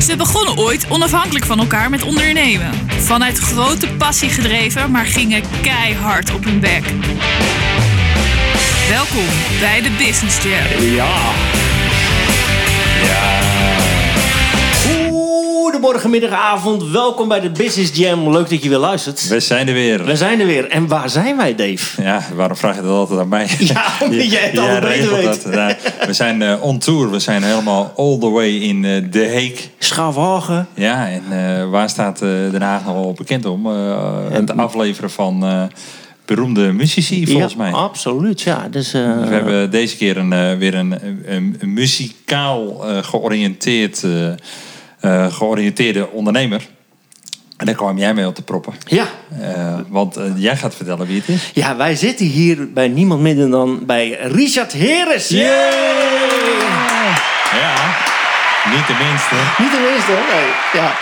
[0.00, 2.70] Ze begonnen ooit onafhankelijk van elkaar met ondernemen.
[2.88, 6.82] Vanuit grote passie gedreven, maar gingen keihard op hun bek.
[8.88, 9.26] Welkom
[9.60, 10.82] bij de Business Jam.
[10.82, 11.75] Ja.
[15.76, 16.90] Goedemorgen, middag, avond.
[16.90, 18.30] Welkom bij de Business Jam.
[18.30, 19.28] Leuk dat je weer luistert.
[19.28, 20.04] We zijn er weer.
[20.04, 20.68] We zijn er weer.
[20.68, 22.02] En waar zijn wij, Dave?
[22.02, 23.48] Ja, waarom vraag je dat altijd aan mij?
[23.58, 25.52] Ja, omdat jij het beter regelt weet.
[25.52, 25.76] dat.
[26.06, 27.10] We zijn eh, on tour.
[27.10, 29.70] We zijn helemaal all the way in eh, De Heek.
[29.78, 30.68] Schaafhagen.
[30.74, 33.66] Ja, en eh, waar staat Den Haag nog wel bekend om?
[34.30, 35.44] Het afleveren van
[36.24, 37.72] beroemde muzici, volgens ja, mij.
[37.72, 38.40] absoluut.
[38.40, 44.04] Ja, dus, We hebben deze keer een, weer een, een, een muzikaal georiënteerd,
[45.06, 46.68] eh, georiënteerde ondernemer.
[47.56, 48.74] En daar kwam jij mee op te proppen.
[48.86, 49.06] ja.
[49.40, 51.50] Eh, want eh, jij gaat vertellen wie het is.
[51.54, 55.28] ja, wij zitten hier bij niemand minder dan bij Richard Heres.
[55.28, 55.74] Ja,
[58.74, 59.34] niet de minste.
[59.62, 60.12] Niet de minste.
[60.34, 60.48] Nee.
[60.80, 60.94] Ja.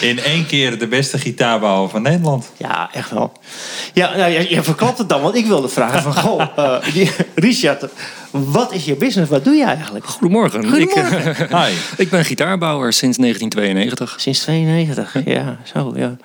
[0.10, 2.50] In één keer de beste gitaarbouwer van Nederland.
[2.56, 3.32] ja, echt wel.
[3.92, 6.14] Ja, nou, je, je verklapt het dan, want ik wilde vragen van...
[6.14, 6.40] Goh,
[6.94, 7.84] eh, Richard,
[8.30, 9.30] wat is je business?
[9.30, 10.04] Wat doe je eigenlijk?
[10.04, 10.68] Goedemorgen.
[10.68, 11.30] Goedemorgen.
[11.30, 11.74] Ik, eh, Hi.
[11.96, 14.20] ik ben gitaarbouwer sinds 1992.
[14.20, 16.16] Sinds 92, ja, zo, ja.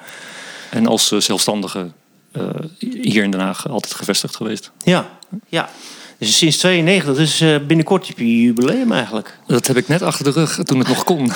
[0.70, 1.92] En als eh, zelfstandige
[2.31, 2.44] eh,
[2.78, 4.72] hier in Den Haag altijd gevestigd geweest.
[4.84, 5.09] Ja,
[5.48, 5.70] ja.
[6.18, 9.38] Dus sinds 92, dus eh, binnenkort heb je jubileum eigenlijk.
[9.48, 11.32] Dat heb ik net achter de rug toen het nog kon.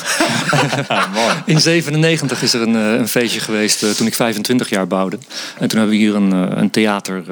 [0.88, 1.34] Ja, mooi.
[1.46, 5.18] In 97 is er een, eh, een feestje geweest eh, toen ik 25 jaar bouwde.
[5.58, 7.24] En toen hebben we hier een, een theater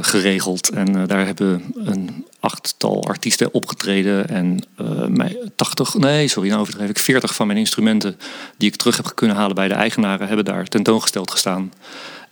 [0.00, 0.68] geregeld.
[0.68, 4.28] En eh, daar hebben een achttal artiesten opgetreden.
[4.28, 6.98] En eh, mij 80, nee, sorry, nou overdreven ik.
[6.98, 8.18] 40 van mijn instrumenten
[8.56, 11.72] die ik terug heb kunnen halen bij de eigenaren, hebben daar tentoongesteld gestaan.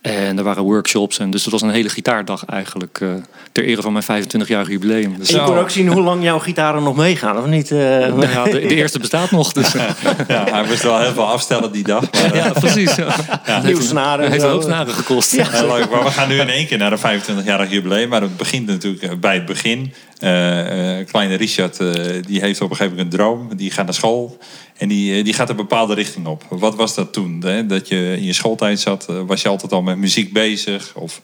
[0.06, 1.18] En er waren workshops.
[1.18, 2.98] En dus het was een hele gitaardag eigenlijk.
[3.00, 3.08] eh,
[3.52, 5.14] ter ere van mijn 25-jarig jubileum.
[5.18, 7.70] Dus, En je kon ook zien hoe lang jouw gitaren nog meegaan, of niet?
[7.70, 7.78] eh?
[8.16, 9.52] Nou ja, de, de eerste bestaat nog.
[9.52, 9.72] Dus,
[10.28, 12.12] Ja, hij moest wel heel veel afstellen die dag.
[12.12, 12.94] Maar, eh, ja, precies.
[12.94, 13.14] Ja.
[13.62, 15.30] Heeft, snaren en heeft ook snaren gekost.
[15.30, 15.90] heel leuk.
[15.90, 18.08] Maar we gaan nu in één keer naar een 25-jarig jubileum.
[18.08, 19.92] Maar het begint natuurlijk eh, bij het begin.
[20.18, 21.92] Eh, eh, kleine Richard eh,
[22.26, 23.48] die heeft op een gegeven moment een droom.
[23.56, 24.38] Die gaat naar school.
[24.76, 26.44] En die, eh, die gaat een bepaalde richting op.
[26.48, 27.42] Wat was dat toen?
[27.44, 27.66] Hè?
[27.66, 29.06] Dat je in je schooltijd zat.
[29.08, 30.94] eh, was je altijd al met muziek bezig?
[30.94, 31.20] Of...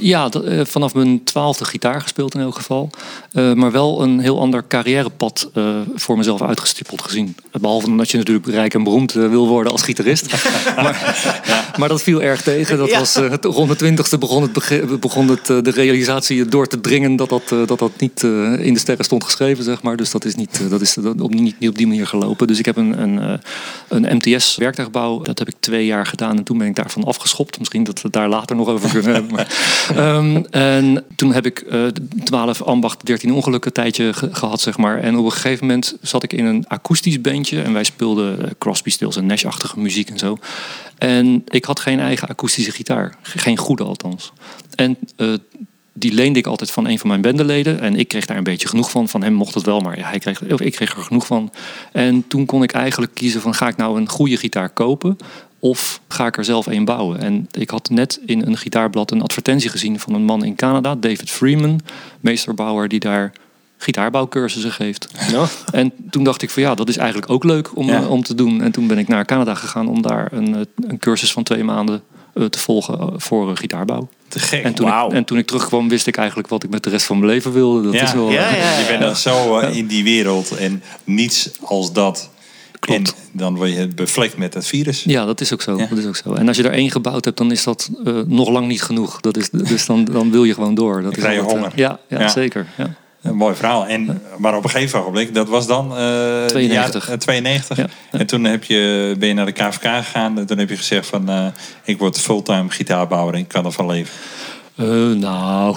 [0.00, 2.90] Ja, eh, vanaf mijn twaalfde gitaar gespeeld in elk geval.
[3.32, 7.36] Eh, maar wel een heel ander carrièrepad eh, voor mezelf uitgestippeld gezien.
[7.60, 10.26] Behalve dat je natuurlijk rijk en beroemd wil worden als gitarist.
[10.76, 11.18] maar,
[11.78, 12.78] maar dat viel erg tegen.
[12.78, 12.98] Dat Ja.
[12.98, 17.16] was, rond de twintigste begon, het, begon het, de realisatie door te dringen...
[17.16, 18.22] dat dat, dat, dat niet
[18.58, 19.96] in de sterren stond geschreven, zeg maar.
[19.96, 22.46] Dus dat is, niet, dat is dat op, niet, niet op die manier gelopen.
[22.46, 23.40] Dus ik heb een, een,
[23.88, 25.22] een MTS-werktuigbouw.
[25.22, 27.58] Dat heb ik twee jaar gedaan en toen ben ik daarvan afgeschopt.
[27.58, 29.46] Misschien dat we het daar later nog over kunnen hebben.
[29.94, 31.86] Ehm, en toen heb ik eh
[32.24, 34.98] 12 ambacht, 13 ongelukken tijdje ge- gehad, zeg maar.
[34.98, 37.62] En op een gegeven moment zat ik in een akoestisch bandje.
[37.62, 40.38] En wij speelden eh, Crosby, Stills en Nash-achtige muziek en zo.
[40.98, 43.16] En ik had geen eigen akoestische gitaar.
[43.22, 44.32] Geen goede althans.
[44.74, 45.32] En eh,
[45.92, 47.80] die leende ik altijd van een van mijn bendeleden.
[47.80, 49.08] En ik kreeg daar een beetje genoeg van.
[49.08, 51.52] Van hem mocht het wel, maar hij kreeg, ik kreeg er genoeg van.
[51.92, 53.54] En toen kon ik eigenlijk kiezen van...
[53.54, 55.16] ga ik nou een goede gitaar kopen...
[55.58, 57.20] of ga ik er zelf een bouwen?
[57.20, 60.00] En ik had net in een gitaarblad een advertentie gezien...
[60.00, 61.80] van een man in Canada, David Freeman,
[62.20, 62.88] meesterbouwer...
[62.88, 63.32] die daar
[63.78, 65.08] gitaarbouwcursussen geeft.
[65.72, 68.00] En toen dacht ik van ja, dat is eigenlijk ook leuk om, Ja.
[68.00, 68.62] eh, om te doen.
[68.62, 71.64] En toen ben ik naar Canada gegaan om daar een, eh, een cursus van twee
[71.64, 72.02] maanden
[72.34, 74.08] eh, te volgen voor gitaarbouw.
[74.28, 74.64] Te gek.
[74.64, 77.06] En toen, ik, en toen ik terugkwam, wist ik eigenlijk wat ik met de rest
[77.06, 77.82] van mijn leven wilde.
[77.82, 78.02] Dat Ja.
[78.02, 78.30] is wel.
[78.30, 82.30] Ja, ja, Je bent dan zo in die wereld en niets als dat.
[82.80, 83.14] Klopt.
[83.14, 85.02] En dan word je bevlekt met het virus.
[85.04, 85.78] Ja, dat is ook zo.
[85.78, 85.86] Ja.
[85.86, 86.32] Dat is ook zo.
[86.32, 89.20] En als je er één gebouwd hebt, dan is dat eh, nog lang niet genoeg.
[89.20, 91.02] Dat is, dus dan, dan wil je gewoon door.
[91.02, 91.78] Dat is krijg je altijd, eh, honger.
[91.78, 92.28] ja, ja, Ja.
[92.28, 92.66] zeker.
[92.76, 92.94] Ja.
[93.22, 93.86] Een mooi verhaal.
[93.86, 95.96] En, maar op een gegeven ogenblik, dat was dan...
[95.96, 97.06] eh 92.
[97.06, 97.76] ja, eh, 92.
[97.76, 98.18] Ja, ja.
[98.18, 100.38] En toen heb je, ben je naar de KVK gegaan.
[100.38, 101.52] En toen heb je gezegd van...
[101.84, 104.14] ik word fulltime gitaarbouwer en ik kan ervan leven.
[104.78, 105.76] Eh, nou,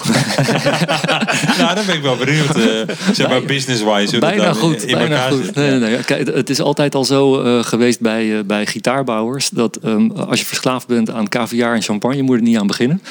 [1.58, 2.56] nou, dan ben ik wel benieuwd.
[2.56, 4.18] eh, zeg maar business-wise.
[4.18, 4.82] bijna goed.
[4.82, 5.44] in bijna goed.
[5.44, 5.54] zit.
[5.54, 6.04] Nee, nee, nee.
[6.04, 10.46] Kijk, het is altijd al zo eh, geweest bij, bij gitaarbouwers dat ehm, als je
[10.46, 13.02] verslaafd bent aan caviar en champagne, moet je er niet aan beginnen.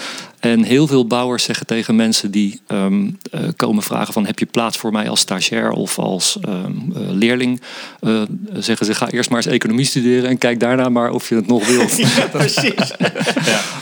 [0.41, 4.45] En heel veel bouwers zeggen tegen mensen die ehm, eh, komen vragen van heb je
[4.45, 6.55] plaats voor mij als stagiair of als ehm,
[6.95, 7.61] eh, leerling,
[7.99, 8.21] eh,
[8.53, 11.47] zeggen ze ga eerst maar eens economie studeren en kijk daarna maar of je het
[11.47, 11.97] nog wilt.
[12.17, 12.91] Ja, precies.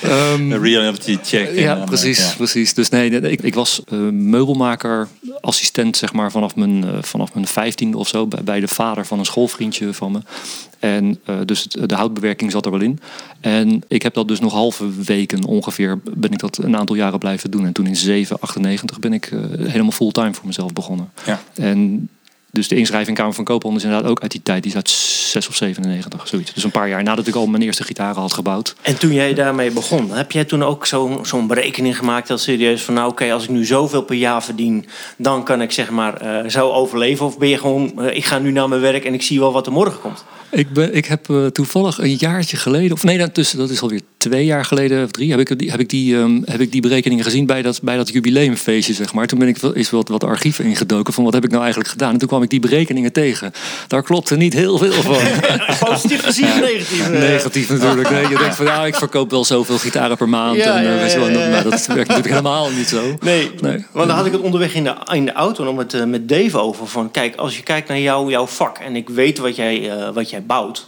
[0.01, 1.55] Ehm, Een reality check.
[1.59, 2.33] ja, precies, ja.
[2.37, 2.73] precies.
[2.73, 5.07] Dus nee, nee, ik, ik was eh, meubelmaker,
[5.41, 9.19] assistent zeg maar vanaf mijn, vanaf mijn vijftiende of zo bij, bij de vader van
[9.19, 10.19] een schoolvriendje van me.
[10.79, 12.99] En eh, dus het- de houtbewerking zat er wel in.
[13.39, 17.19] En ik heb dat dus nog halve weken ongeveer ben ik dat een aantal jaren
[17.19, 17.65] blijven doen.
[17.65, 21.09] En toen in 7, 98 ben ik eh, helemaal fulltime voor mezelf begonnen.
[21.25, 21.41] Ja.
[21.53, 22.09] En
[22.51, 24.61] dus de inschrijving Kamer van Koophandel is inderdaad ook uit die tijd.
[24.63, 26.53] Die is uit 6 of 97, zoiets.
[26.53, 28.75] Dus een paar jaar nadat ik al mijn eerste gitaren had gebouwd.
[28.81, 32.81] En toen jij daarmee begon, heb jij toen ook zo- zo'n berekening gemaakt dat serieus
[32.81, 34.85] van nou oké, als ik nu zoveel per jaar verdien,
[35.17, 37.25] dan kan ik zeg maar eh, zo overleven?
[37.25, 39.51] Of ben je gewoon, eh, ik ga nu naar mijn werk en ik zie wel
[39.51, 40.23] wat er morgen komt?
[40.51, 44.01] Ik, ben, ik heb eh, toevallig een jaartje geleden, of nee, daartussen, dat is alweer
[44.19, 46.81] twee jaar geleden of drie, heb ik, die- heb ik, die, ehm, heb ik die
[46.81, 49.27] berekeningen gezien bij dat, bij dat jubileumfeestje, zeg maar.
[49.27, 52.13] Toen ben ik is wat, wat archieven ingedoken van wat heb ik nou eigenlijk gedaan.
[52.13, 53.51] En toen kwam ik die berekeningen tegen.
[53.87, 55.17] Daar klopte niet heel veel van.
[55.89, 57.09] Positief gezien of negatief?
[57.09, 57.19] eh?
[57.19, 58.09] Negatief natuurlijk.
[58.09, 60.55] Nee, je denkt van nou, ik verkoop wel zoveel gitaren per maand.
[60.57, 61.49] Ja, en, eh, ja, ja.
[61.49, 63.17] Maar dat werkt natuurlijk helemaal niet zo.
[63.19, 63.85] Nee, Nee.
[63.91, 66.29] want dan had ik het onderweg in de, in de auto nog met, eh, met
[66.29, 66.87] Dave over.
[66.87, 70.29] Van, kijk, als je kijkt naar jou, jouw vak en ik weet wat jij, wat
[70.29, 70.87] jij bouwt,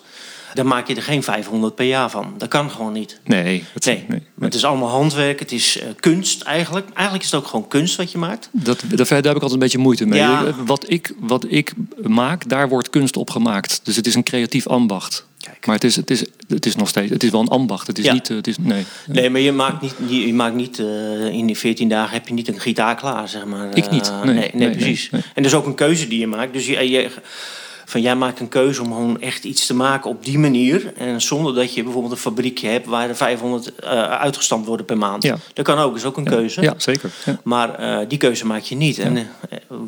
[0.53, 2.33] dan maak je er geen 500 per jaar van.
[2.37, 3.19] Dat kan gewoon niet.
[3.23, 6.85] Nee, dat, Nee, nee, het is allemaal handwerk, het is eh, kunst eigenlijk.
[6.93, 8.49] Eigenlijk is het ook gewoon kunst wat je maakt.
[8.51, 10.19] Dat, daar, daar heb ik altijd een beetje moeite mee.
[10.19, 10.53] Ja.
[10.65, 13.79] Wat, ik, wat ik maak, daar wordt kunst op gemaakt.
[13.83, 15.29] Dus het is een creatief ambacht.
[15.37, 15.65] Kijk.
[15.65, 17.87] Maar het is, het, is, het is nog steeds, het is wel een ambacht.
[17.87, 18.13] Het is Ja.
[18.13, 18.83] niet, eh, het is, nee.
[19.07, 22.27] Nee, maar je maakt niet, je, je maakt niet eh, in die 14 dagen heb
[22.27, 23.75] je niet een gitaar klaar, zeg maar.
[23.77, 24.33] Ik niet, nee.
[24.35, 25.09] nee, Nee, precies.
[25.11, 26.53] En dat is ook een keuze die je maakt.
[26.53, 27.09] Dus je, je,
[27.91, 30.93] van, jij maakt een keuze om gewoon echt iets te maken op die manier.
[30.95, 34.97] En zonder dat je bijvoorbeeld een fabriekje hebt waar er 500 eh, uitgestampt worden per
[34.97, 35.23] maand.
[35.23, 35.37] Ja.
[35.53, 36.61] Dat kan ook, is ook een keuze.
[36.61, 37.11] Ja, zeker.
[37.25, 37.39] Ja.
[37.43, 38.99] Maar eh, die keuze maak je niet.
[38.99, 39.25] En, eh,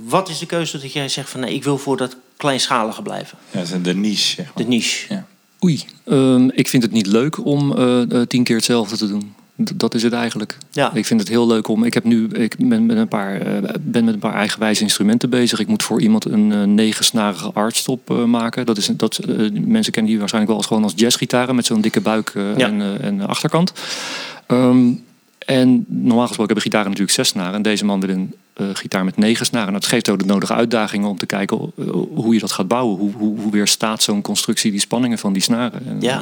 [0.05, 3.37] wat is de keuze dat jij zegt van nee, ik wil voor dat kleinschalige blijven?
[3.51, 4.63] Ja, de niche, zeg maar.
[4.63, 5.13] De niche.
[5.13, 5.25] Ja.
[5.63, 7.75] Oei, ehm, ik vind het niet leuk om
[8.27, 9.33] tien keer hetzelfde te doen.
[9.55, 10.57] Dat is het eigenlijk.
[10.71, 10.93] Ja.
[10.93, 11.83] Ik vind het heel leuk om.
[11.83, 15.29] Ik heb nu, ik ben met een paar, eh, ben met een paar eigenwijze instrumenten
[15.29, 15.59] bezig.
[15.59, 18.65] Ik moet voor iemand een eh, negensnarige archtop eh, maken.
[18.65, 19.19] Dat is, dat,
[19.53, 22.67] mensen kennen die waarschijnlijk wel als gewoon als jazzgitaren met zo'n dikke buik Ja.
[22.67, 23.73] en, en achterkant.
[24.47, 24.91] Ehm,
[25.45, 27.53] en normaal gesproken hebben gitaren natuurlijk zes snaren.
[27.53, 29.73] En deze man wil een eh, gitaar met negen snaren.
[29.73, 31.85] Dat geeft ook de nodige uitdagingen om te kijken eh,
[32.15, 32.97] hoe je dat gaat bouwen.
[32.97, 35.87] Hoe, hoe, hoe weerstaat zo'n constructie die spanningen van die snaren.
[35.87, 36.09] En, Ja.
[36.11, 36.17] eh,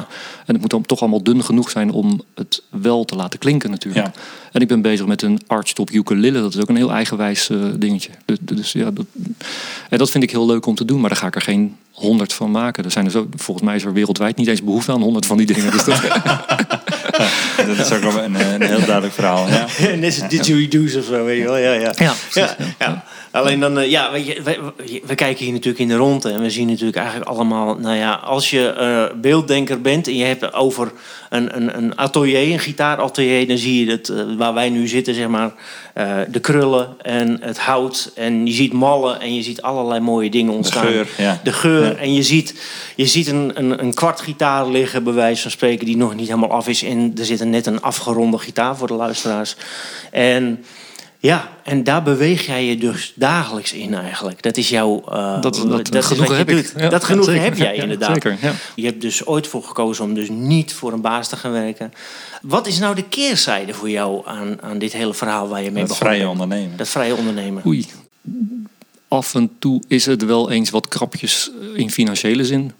[0.46, 3.70] en het moet dan toch allemaal dun genoeg zijn om het wel te laten klinken
[3.70, 4.06] natuurlijk.
[4.06, 4.12] Ja.
[4.52, 6.40] En ik ben bezig met een archtop ukulele.
[6.40, 8.10] Dat is ook een heel eigenwijs dingetje.
[8.24, 9.04] Dus, dus ja, dat,
[9.88, 11.00] en dat vind ik heel leuk om te doen.
[11.00, 12.84] Maar daar ga ik er geen honderd van maken.
[12.84, 15.36] Er zijn er zo, volgens mij is er wereldwijd niet eens behoefte aan honderd van
[15.36, 15.70] die dingen.
[15.70, 16.00] Dus dat,
[17.76, 19.48] Dat is ook wel een, een heel duidelijk verhaal.
[19.48, 19.66] Ja.
[19.96, 21.56] Net als didgeridoos of zo, weet je wel.
[21.56, 21.92] Ja, ja.
[21.96, 23.04] Ja, ja, ja.
[23.32, 24.42] Alleen dan, eh, ja, weet je,
[25.06, 28.12] we, kijken hier natuurlijk in de ronde en we zien natuurlijk eigenlijk allemaal, nou ja,
[28.12, 30.92] als je eh, beelddenker bent en je hebt over
[31.30, 35.14] een, een, een atelier, een gitaaratelier, dan zie je het, eh, waar wij nu zitten,
[35.14, 35.52] zeg maar,
[36.28, 40.52] de krullen en het hout en je ziet mallen en je ziet allerlei mooie dingen
[40.52, 40.86] ontstaan.
[40.86, 41.40] geur, ja.
[41.44, 41.94] De geur Ja.
[41.94, 42.54] en je ziet,
[42.96, 46.26] je ziet een, een, een kwart gitaar liggen, bij wijze van spreken, die nog niet
[46.26, 49.56] helemaal af is en er zit er net een afgeronde gitaar voor de luisteraars.
[50.10, 50.64] En
[51.22, 54.42] ja, en daar beweeg jij je dus dagelijks in eigenlijk.
[54.42, 55.02] Dat is jouw...
[55.08, 55.54] eh, dat,
[55.90, 56.72] dat, genoeg wat je heb ik.
[56.76, 58.12] Ja, dat genoeg heb jij Ja, inderdaad.
[58.12, 58.38] Zeker.
[58.74, 61.92] Je hebt dus ooit voor gekozen om dus niet voor een baas te gaan werken.
[62.42, 65.82] Wat is nou de keerzijde voor jou aan, aan dit hele verhaal waar je mee
[65.82, 66.76] Het begonnen vrije ondernemen.
[66.76, 67.62] Dat vrije ondernemen.
[67.66, 67.86] Oei.
[69.08, 72.72] Af en toe is het wel eens wat krapjes eh, in financiële zin.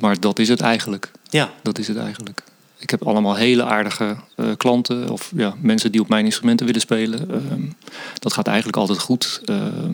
[0.00, 1.10] Maar dat is het eigenlijk.
[1.30, 2.42] Ja, Dat is het eigenlijk.
[2.82, 6.80] Ik heb allemaal hele aardige eh, klanten of ja, mensen die op mijn instrumenten willen
[6.80, 7.30] spelen.
[7.30, 7.62] Ehm,
[8.18, 9.40] dat gaat eigenlijk altijd goed.
[9.44, 9.92] Ehm,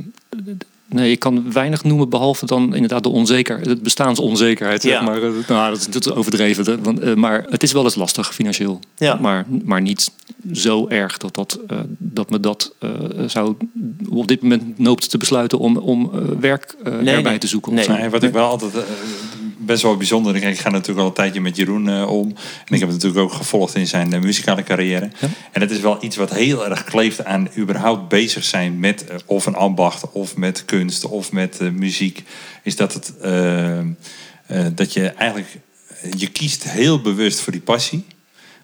[0.87, 4.83] nee, ik kan weinig noemen behalve dan inderdaad de onzekerheid, het bestaansonzekerheid.
[4.83, 4.91] Ja.
[4.91, 6.65] Zeg maar Eh, nou, dat, is, dat is overdreven.
[6.65, 6.81] hè.
[6.81, 8.81] Want, eh, maar het is wel eens lastig financieel.
[8.97, 9.15] Ja.
[9.15, 10.11] Maar, maar niet
[10.53, 12.91] zo erg dat, dat, eh, dat me dat eh,
[13.27, 13.55] zou
[14.09, 16.11] op dit moment noopt te besluiten om, om
[16.41, 17.39] werk eh, Nee, erbij nee.
[17.39, 17.75] te zoeken.
[17.75, 17.85] Nee.
[17.89, 17.97] Of zo.
[18.01, 18.83] Nee, wat ik wel altijd eh,
[19.59, 20.37] best wel bijzonder.
[20.37, 22.29] Ik ga natuurlijk al een tijdje met Jeroen eh, om.
[22.29, 25.11] En ik heb het natuurlijk ook gevolgd in zijn eh, muzikale carrière.
[25.21, 25.29] Ja.
[25.53, 29.17] En het is wel iets wat heel erg kleeft aan überhaupt bezig zijn met eh,
[29.27, 32.23] of een ambacht, of met kunst, of met muziek.
[32.63, 33.13] Is dat het
[34.75, 35.59] dat je eigenlijk
[36.17, 38.05] je kiest heel bewust voor die passie.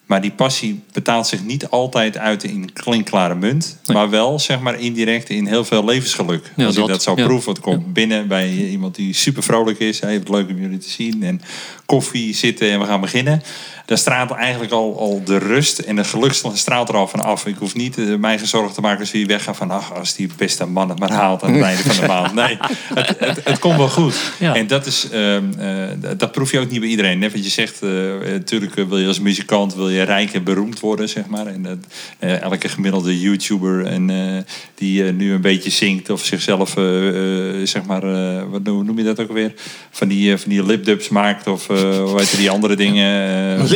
[0.06, 3.78] Maar die passie betaalt zich niet altijd uit in klinkklare munt.
[3.84, 3.96] Nee.
[3.96, 6.52] Maar wel, zeg maar, indirect in heel veel levensgeluk.
[6.56, 7.26] Ja, Als ik dat, dat zou ja.
[7.26, 7.52] proeven.
[7.52, 10.00] Het komt binnen bij iemand die super vrolijk is.
[10.00, 11.22] Hij heeft het leuk om jullie te zien.
[11.22, 11.40] En
[11.86, 13.42] koffie zitten en we gaan beginnen.
[13.84, 17.46] Daar straalt eigenlijk al, al de rust en de geluk straalt er al van af.
[17.46, 19.70] Ik hoef niet eh, mij gezorgd te maken als jullie weggaan van...
[19.70, 22.34] ach, als die beste man het maar haalt aan het einde van de maand.
[22.34, 22.58] Nee,
[22.94, 24.32] het, het, het komt wel goed.
[24.38, 24.54] Ja.
[24.54, 27.18] En dat, is, ehm, eh, dat proef je ook niet bij iedereen.
[27.18, 27.90] Net wat je zegt, eh,
[28.30, 31.46] natuurlijk wil je als muzikant wil je rijk en beroemd worden, zeg maar.
[31.46, 31.78] En dat,
[32.18, 34.42] eh, elke gemiddelde YouTuber en, eh,
[34.74, 38.98] die eh, nu een beetje zingt of zichzelf, eh, eh, zeg maar, eh, wat noem
[38.98, 39.52] je dat ook weer?
[39.90, 43.66] Van die, eh, van die lipdubs maakt of eh, hoe heet die andere dingen?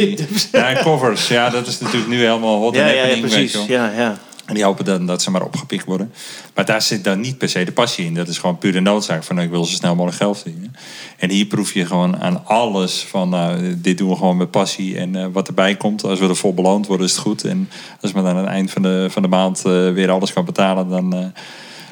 [0.52, 1.28] Ja, covers.
[1.28, 3.28] Ja, dat is natuurlijk nu helemaal hot ja, en ja, happening.
[3.28, 3.66] precies.
[3.66, 4.18] Ja, ja.
[4.46, 6.12] En die hopen dan dat ze maar opgepikt worden.
[6.54, 8.14] Maar daar zit dan niet per se de passie in.
[8.14, 10.74] Dat is gewoon puur de noodzaak van nou, ik wil zo snel mogelijk geld verdienen.
[11.16, 14.98] En hier proef je gewoon aan alles van nou, dit doen we gewoon met passie.
[14.98, 17.44] En eh, wat erbij komt, als we ervoor beloond worden, is het goed.
[17.44, 17.68] En
[18.00, 20.88] als men aan het eind van de, van de maand eh, weer alles kan betalen,
[20.88, 21.14] dan.
[21.14, 21.24] eh,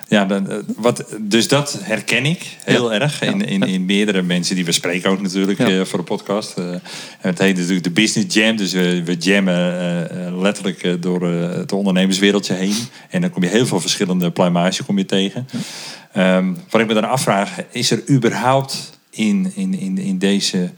[0.09, 4.55] ja, dan, eh, wat, dus dat herken ik heel erg in, in, in meerdere mensen
[4.55, 5.69] die we spreken ook natuurlijk Ja.
[5.69, 6.59] eh, voor de podcast.
[6.59, 6.65] Eh,
[7.19, 12.75] het heet natuurlijk de Business Jam, dus we, we jammen letterlijk door het ondernemerswereldje heen.
[13.11, 15.49] En dan kom je heel veel verschillende pluimage kom je tegen.
[16.13, 20.71] Ehm, wat ik me dan afvraag, is er überhaupt in, in, in, in deze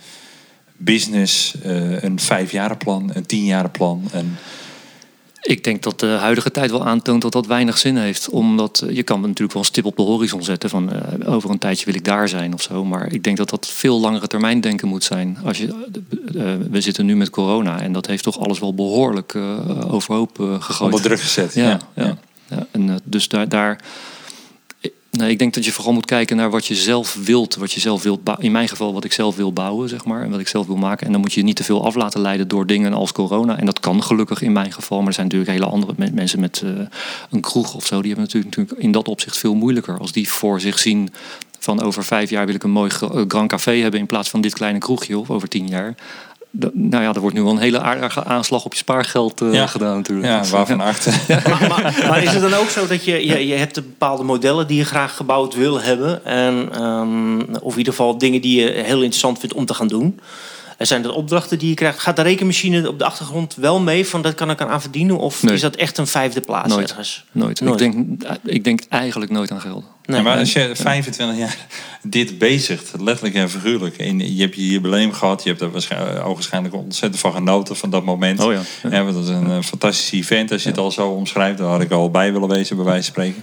[0.77, 1.55] business
[2.01, 4.09] een vijfjarenplan, een tienjarenplan?
[4.13, 4.37] Een,
[5.49, 8.29] Ik denk dat de huidige tijd wel aantoont dat dat weinig zin heeft.
[8.29, 11.51] Omdat eh, je kan natuurlijk wel een stip op de horizon zetten van eh, over
[11.51, 12.85] een tijdje wil ik daar zijn of zo.
[12.85, 15.39] Maar ik denk dat dat veel langere termijn denken moet zijn.
[15.45, 19.35] Als je, eh, we zitten nu met corona en dat heeft toch alles wel behoorlijk
[19.35, 20.81] eh, overhoop gegooid.
[20.81, 21.55] onder druk gezet.
[21.55, 22.17] Ja, ja.
[22.49, 22.67] ja.
[22.71, 23.81] En, eh, dus daar, daar
[25.19, 27.55] nee, ik denk dat je vooral moet kijken naar wat je zelf wilt.
[27.55, 30.23] Wat je zelf wilt in mijn geval wat ik zelf wil bouwen, zeg maar.
[30.23, 31.07] En wat ik zelf wil maken.
[31.07, 33.59] En dan moet je niet te veel af laten leiden door dingen als corona.
[33.59, 34.99] En dat kan gelukkig in mijn geval.
[34.99, 36.71] Maar er zijn natuurlijk hele andere me- mensen met eh,
[37.31, 38.03] een kroeg of zo.
[38.03, 39.99] Die hebben natuurlijk, natuurlijk in dat opzicht veel moeilijker.
[39.99, 41.11] Als die voor zich zien
[41.59, 44.41] van over vijf jaar wil ik een mooi eh, Grand Café hebben in plaats van
[44.41, 45.19] dit kleine kroegje.
[45.19, 45.95] Of over tien jaar.
[46.73, 49.67] Nou ja, er wordt nu wel een hele aardige aanslag op je spaargeld eh, Ja.
[49.67, 50.29] gedaan natuurlijk.
[50.29, 50.85] Ja, waarvan ja.
[50.85, 51.07] acht.
[51.29, 54.67] maar, maar, maar is het dan ook zo dat je, je, je hebt bepaalde modellen
[54.67, 56.25] die je graag gebouwd wil hebben?
[56.25, 59.89] En, ehm, of in ieder geval dingen die je heel interessant vindt om te gaan
[59.89, 60.21] doen.
[60.79, 61.99] Er zijn er opdrachten die je krijgt.
[61.99, 65.19] Gaat de rekenmachine op de achtergrond wel mee van dat kan ik aan verdienen?
[65.19, 65.55] Of Nee.
[65.55, 66.89] is dat echt een vijfde plaats Nooit.
[66.89, 67.25] ergens?
[67.33, 67.61] Nooit.
[67.61, 67.81] Nooit.
[67.81, 69.85] Ik, denk, ik denk eigenlijk nooit aan geld.
[70.05, 70.17] Nee.
[70.17, 71.57] Ja, maar als je 25 jaar
[72.03, 73.97] dit bezigt, letterlijk en figuurlijk.
[73.97, 77.91] En je hebt je jubileum gehad, je hebt er waarschijnlijk, ogenschijnlijk ontzettend van genoten van
[77.91, 78.41] dat moment.
[78.41, 78.61] Oh ja.
[78.91, 79.05] Ja.
[79.05, 81.59] Dat is een eh, fantastisch event als je het al zo omschrijft.
[81.59, 83.43] Daar had ik al bij willen wezen, bij wijze van spreken.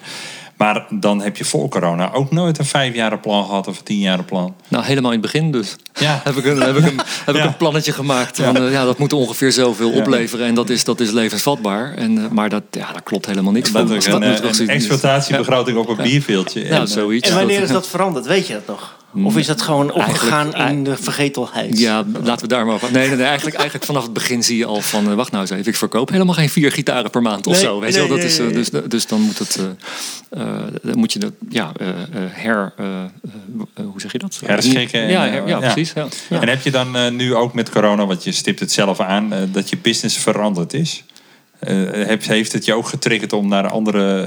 [0.58, 4.26] Maar dan heb je voor corona ook nooit een vijfjaren plan gehad of een tienjaren
[4.26, 4.56] plan.
[4.68, 5.76] Nou, helemaal in het begin dus.
[6.00, 7.48] Ja, Heb ik een, heb ik een, heb ik Ja.
[7.48, 8.36] een plannetje gemaakt.
[8.42, 10.46] Van, eh, ja, dat moet ongeveer zoveel opleveren.
[10.48, 11.94] En dat is, dat is levensvatbaar.
[11.94, 13.96] En, eh, maar dat, ja, daar klopt helemaal niks dat van.
[13.96, 16.66] Dat een, moet eh, een exploitatiebegroting op een bierveeltje.
[16.66, 17.30] Ja, En, zoiets.
[17.30, 18.26] En wanneer Dat- is dat veranderd?
[18.26, 18.96] Weet je dat nog?
[19.24, 21.80] Of is dat gewoon opgegaan in de vergetelheid?
[21.80, 22.92] Ja, laten we daar maar over.
[22.92, 25.10] Nee, nee, nee eigenlijk, eigenlijk vanaf het begin zie je al van...
[25.10, 27.80] eh, wacht nou eens even, ik verkoop helemaal geen vier gitaren per maand of zo.
[27.80, 28.08] Weet je wel?
[28.08, 29.60] nee, Dat is, dus, dus dan moet het...
[30.30, 30.48] eh, eh,
[30.84, 31.96] dan moet je dat, ja, eh, eh,
[32.32, 32.74] her...
[33.76, 34.40] hoe zeg je dat?
[34.46, 35.72] Herschikken en, Ja, her- ja, ja.
[35.74, 35.94] precies.
[35.96, 36.08] Ja.
[36.30, 36.42] Ja.
[36.42, 39.70] En heb je dan nu ook met corona, want je stipt het zelf aan, dat
[39.70, 41.04] je business veranderd is?
[41.60, 44.22] Eh, heb- heeft het je ook getriggerd om naar andere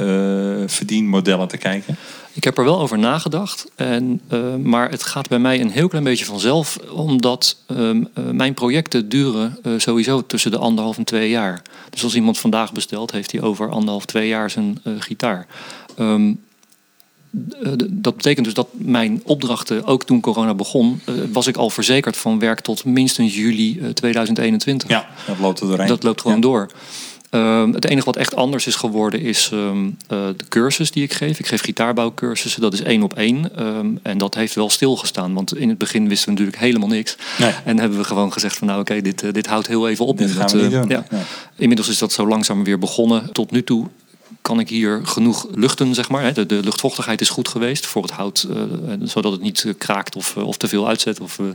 [0.63, 1.97] eh, verdienmodellen te kijken?
[2.39, 3.67] Ik heb er wel over nagedacht.
[3.75, 6.79] En, eh, maar het gaat bij mij een heel klein beetje vanzelf.
[6.93, 11.63] Omdat ehm, eh, mijn projecten duren eh, sowieso tussen de anderhalf en twee jaar.
[11.91, 15.47] Dus als iemand vandaag bestelt, heeft hij over anderhalf, twee jaar zijn gitaar.
[15.97, 16.33] Ehm,
[17.63, 21.01] eh, dat betekent dus dat mijn opdrachten, ook toen corona begon,
[21.33, 24.89] was ik al verzekerd van werk tot minstens juli eh, 2021.
[24.89, 25.87] Ja, dat loopt er doorheen.
[25.87, 26.43] Dat loopt gewoon Ja.
[26.43, 26.71] door.
[27.31, 31.13] Ehm, het enige wat echt anders is geworden is ehm, eh, de cursus die ik
[31.13, 31.39] geef.
[31.39, 33.57] Ik geef gitaarbouwcursussen, dat is één op één.
[33.57, 37.17] Ehm, en dat heeft wel stilgestaan, want in het begin wisten we natuurlijk helemaal niks.
[37.39, 37.53] Nee.
[37.65, 40.19] En hebben we gewoon gezegd van nou oké, dit, eh, dit houdt heel even op.
[40.19, 40.89] Dit gaan Dat, we niet eh, doen.
[40.91, 41.05] ja.
[41.11, 41.23] Ja.
[41.57, 43.33] Inmiddels is dat zo langzaam weer begonnen.
[43.33, 43.87] Tot nu toe
[44.49, 46.33] kan ik hier genoeg luchten, zeg maar.
[46.35, 48.63] De, de luchtvochtigheid is goed geweest voor het hout, eh,
[49.03, 51.21] zodat het niet eh, kraakt of, eh, of te veel uitzet.
[51.21, 51.47] Of, eh,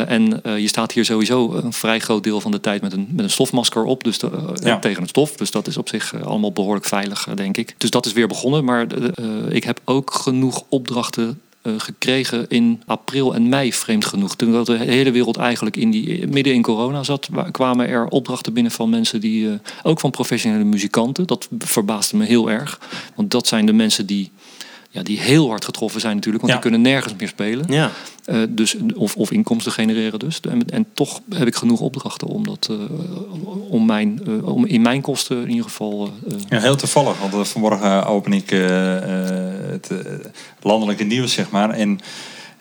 [0.00, 2.92] eh, en eh, je staat hier sowieso een vrij groot deel van de tijd met
[2.92, 4.78] een, met een stofmasker op, dus de- eh, Ja.
[4.78, 5.32] tegen het stof.
[5.36, 7.74] Dus dat is op zich eh, allemaal behoorlijk veilig, eh, denk ik.
[7.78, 12.48] Dus dat is weer begonnen, maar eh, eh, ik heb ook genoeg opdrachten eh, gekregen
[12.48, 14.36] in april en mei, vreemd genoeg.
[14.36, 18.52] Toen de hele wereld eigenlijk in die, midden in corona zat, wa- kwamen er opdrachten
[18.52, 21.26] binnen van mensen die, eh, ook van professionele muzikanten.
[21.26, 22.80] Dat verbaasde me heel erg.
[23.14, 24.30] Want dat zijn de mensen die,
[24.90, 26.60] ja, die heel hard getroffen zijn natuurlijk, want Ja.
[26.60, 27.66] die kunnen nergens meer spelen.
[27.68, 27.90] Ja.
[28.24, 30.40] Eh, dus, of, of inkomsten genereren dus.
[30.40, 32.76] En, en toch heb ik genoeg opdrachten om, dat, eh,
[33.70, 36.10] om, mijn, eh, om in mijn kosten in ieder geval...
[36.48, 38.50] Ja, heel toevallig, want vanmorgen open ik
[39.70, 39.90] het
[40.62, 41.70] landelijke nieuws, zeg maar.
[41.70, 42.00] En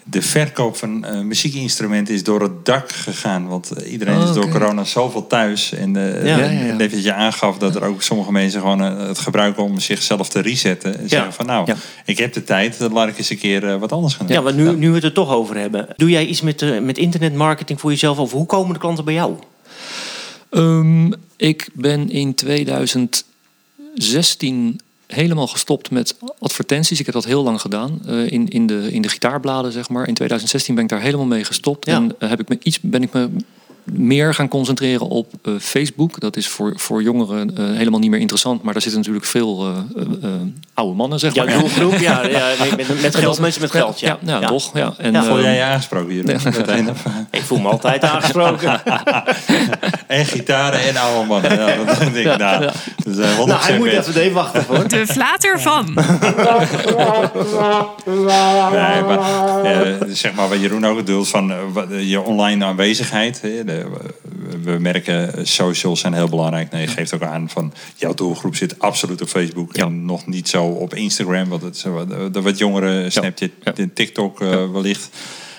[0.09, 3.47] de verkoop van eh, muziekinstrumenten is door het dak gegaan.
[3.47, 5.71] Want eh, iedereen Oh, is door corona zoveel thuis.
[5.71, 6.37] En eh Ja.
[6.37, 6.73] Ja, ja, ja.
[6.73, 10.39] net wat je aangaf dat er ook sommige mensen gewoon het gebruiken om zichzelf te
[10.39, 10.99] resetten.
[10.99, 11.75] En zeggen van nou, Ja.
[12.05, 14.35] ik heb de tijd, dan laat ik eens een keer eh, wat anders gaan doen.
[14.35, 15.87] Ja, maar nu, nu we het er toch over hebben.
[15.95, 18.17] Doe jij iets met, met internetmarketing voor jezelf?
[18.17, 19.33] Of hoe komen de klanten bij jou?
[20.49, 26.99] Ehm, ik ben in 2016 helemaal gestopt met advertenties.
[26.99, 30.07] Ik heb dat heel lang gedaan eh, in, in, de, in de gitaarbladen, zeg maar.
[30.07, 31.85] In 2016 ben ik daar helemaal mee gestopt.
[31.85, 31.95] Ja.
[31.95, 33.29] En eh, heb ik me iets, ben ik me
[33.91, 36.19] meer gaan concentreren op eh, Facebook.
[36.19, 38.63] Dat is voor, voor jongeren eh, helemaal niet meer interessant.
[38.63, 39.65] Maar daar zitten natuurlijk veel
[39.95, 40.29] eh,
[40.73, 41.59] oude mannen, zeg maar.
[41.59, 44.17] doelgroep, ja, ja met, met, met geld, mensen met geld, ja.
[44.25, 44.77] Ja, ja, toch?
[44.77, 44.93] Ja.
[44.97, 45.23] En, Ja.
[45.23, 46.29] Voel jij je aangesproken hier?
[47.31, 48.81] Ik voel me altijd aangesproken.
[50.07, 51.59] En gitaren en oude mannen.
[51.59, 52.75] Ja, dat denk ik, nou, dat
[53.05, 54.87] is, eh, 100% nou, hij moet even even wachten voor.
[54.87, 55.93] De flater van.
[58.73, 61.53] Nee, maar zeg maar wat Jeroen ook bedoelt van
[61.89, 63.41] je online aanwezigheid.
[63.41, 63.76] Hè, de-
[64.63, 66.71] we- merken eh, socials zijn heel belangrijk.
[66.71, 70.49] Nee, je geeft ook aan van jouw doelgroep zit absoluut op Facebook en nog niet
[70.49, 71.49] zo op Instagram.
[71.49, 73.73] Want het is wat, de wat jongere Snapchat, Ja.
[73.93, 75.09] TikTok eh, wellicht.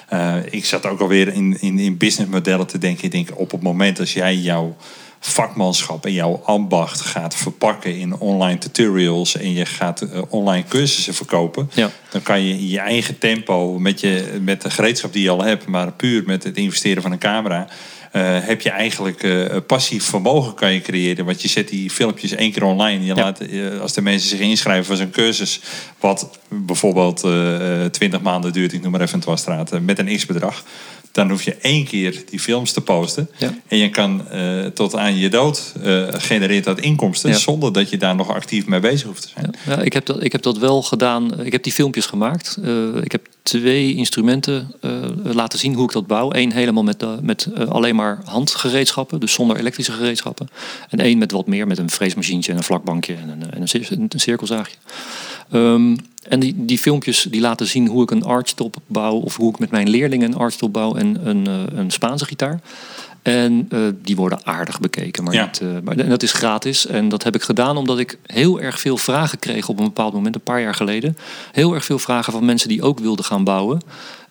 [0.08, 3.04] Eh, ik zat ook alweer in, in, in businessmodellen te denken.
[3.04, 4.76] Ik denk op het moment als jij jouw
[5.20, 11.70] vakmanschap en jouw ambacht gaat verpakken in online tutorials en je gaat online cursussen verkopen,
[11.74, 11.90] Ja.
[12.10, 15.42] dan kan je in je eigen tempo met, je, met de gereedschap die je al
[15.42, 17.68] hebt, maar puur met het investeren van een camera,
[18.18, 21.24] heb je eigenlijk eh, passief vermogen kan je creëren.
[21.24, 23.00] Want je zet die filmpjes één keer online.
[23.00, 23.22] Je Ja.
[23.22, 25.60] laat, eh, als de mensen zich inschrijven voor zo'n cursus,
[26.00, 29.98] wat bijvoorbeeld eh, eh, 20 maanden duurt, ik noem maar even een dwarsstraat, eh, met
[29.98, 30.64] een x-bedrag.
[31.12, 33.28] Dan hoef je één keer die films te posten.
[33.36, 33.54] Ja.
[33.68, 37.30] En je kan eh, tot aan je dood eh, genereert dat inkomsten.
[37.30, 37.36] Ja.
[37.36, 39.54] Zonder dat je daar nog actief mee bezig hoeft te zijn.
[39.66, 41.40] Ja, ik, heb dat, ik heb dat wel gedaan.
[41.44, 42.58] Ik heb die filmpjes gemaakt.
[42.62, 44.90] Eh, ik heb twee instrumenten eh,
[45.22, 46.32] laten zien hoe ik dat bouw.
[46.32, 50.48] Eén helemaal met, eh, met eh, alleen maar handgereedschappen, dus zonder elektrische gereedschappen.
[50.88, 54.06] En één met wat meer, met een freesmachientje en een vlakbankje en een, en een,
[54.08, 54.76] een cirkelzaagje.
[55.50, 59.50] Ehm, en die, die filmpjes die laten zien hoe ik een archtop bouw, of hoe
[59.52, 61.46] ik met mijn leerlingen een archtop bouw en een,
[61.78, 62.60] een Spaanse gitaar.
[63.28, 65.24] En eh, die worden aardig bekeken.
[65.24, 65.44] Maar, Ja.
[65.44, 66.86] niet, eh, maar en dat is gratis.
[66.86, 70.12] En dat heb ik gedaan omdat ik heel erg veel vragen kreeg op een bepaald
[70.12, 71.16] moment, een paar jaar geleden.
[71.52, 73.80] Heel erg veel vragen van mensen die ook wilden gaan bouwen.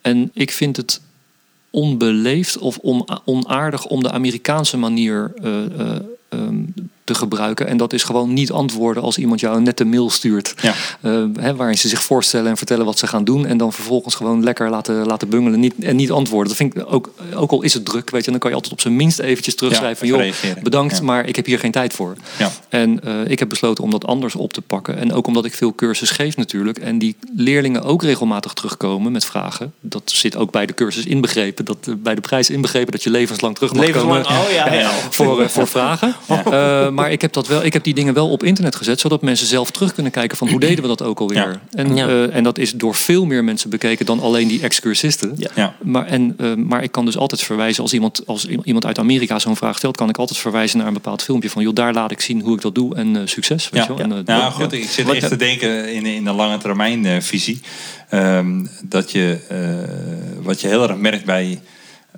[0.01, 1.01] En ik vind het
[1.69, 5.31] onbeleefd of on- onaardig om de Amerikaanse manier
[6.29, 6.61] ehm,
[7.07, 7.67] te gebruiken.
[7.67, 10.53] En dat is gewoon niet antwoorden als iemand jou een nette mail stuurt.
[10.61, 10.73] Ja.
[11.01, 13.45] eh, hè, waarin ze zich voorstellen en vertellen wat ze gaan doen.
[13.45, 16.47] En dan vervolgens gewoon lekker laten, laten bungelen niet, en niet antwoorden.
[16.47, 18.73] Dat vind ik ook, ook al is het druk, weet je, dan kan je altijd
[18.73, 20.07] op zijn minst eventjes terugschrijven.
[20.07, 21.03] Ja, van, joh, bedankt, Ja.
[21.03, 22.15] maar ik heb hier geen tijd voor.
[22.37, 22.51] Ja.
[22.69, 24.97] En eh, ik heb besloten om dat anders op te pakken.
[24.97, 26.77] En ook omdat ik veel cursus geef natuurlijk.
[26.77, 29.73] En die leerlingen ook regelmatig terugkomen met vragen.
[29.79, 31.65] Dat zit ook bij de cursus inbegrepen.
[31.65, 34.41] Dat, eh, bij de prijs inbegrepen dat je levenslang terug mag Levenslang, komen.
[34.41, 34.89] oh ja.
[35.09, 36.15] Voor, voor vragen.
[36.27, 38.99] Eh, maar ik heb, dat wel, ik heb die dingen wel op internet gezet.
[38.99, 41.37] Zodat mensen zelf terug kunnen kijken van hoe deden we dat ook alweer.
[41.37, 41.61] Ja.
[41.71, 42.07] En, Ja.
[42.07, 45.33] eh, en dat is door veel meer mensen bekeken dan alleen die excursisten.
[45.37, 45.49] Ja.
[45.55, 45.75] Ja.
[45.83, 49.39] Maar, en, eh, maar ik kan dus altijd verwijzen, als iemand, als iemand uit Amerika
[49.39, 52.11] zo'n vraag stelt, kan ik altijd verwijzen naar een bepaald filmpje van, joh, daar laat
[52.11, 53.69] ik zien hoe ik dat doe en eh, succes.
[53.69, 54.17] Weet Ja, je wel?
[54.17, 54.77] En, nou goed, ja.
[54.77, 57.59] ik zit Wat- echt te denken in, in de lange termijn eh, visie.
[58.09, 61.61] Ehm, dat je, eh, wat je heel erg merkt bij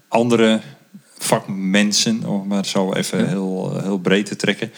[0.07, 0.59] andere
[1.19, 4.71] vakmensen, om maar zo even heel, heel breed te trekken,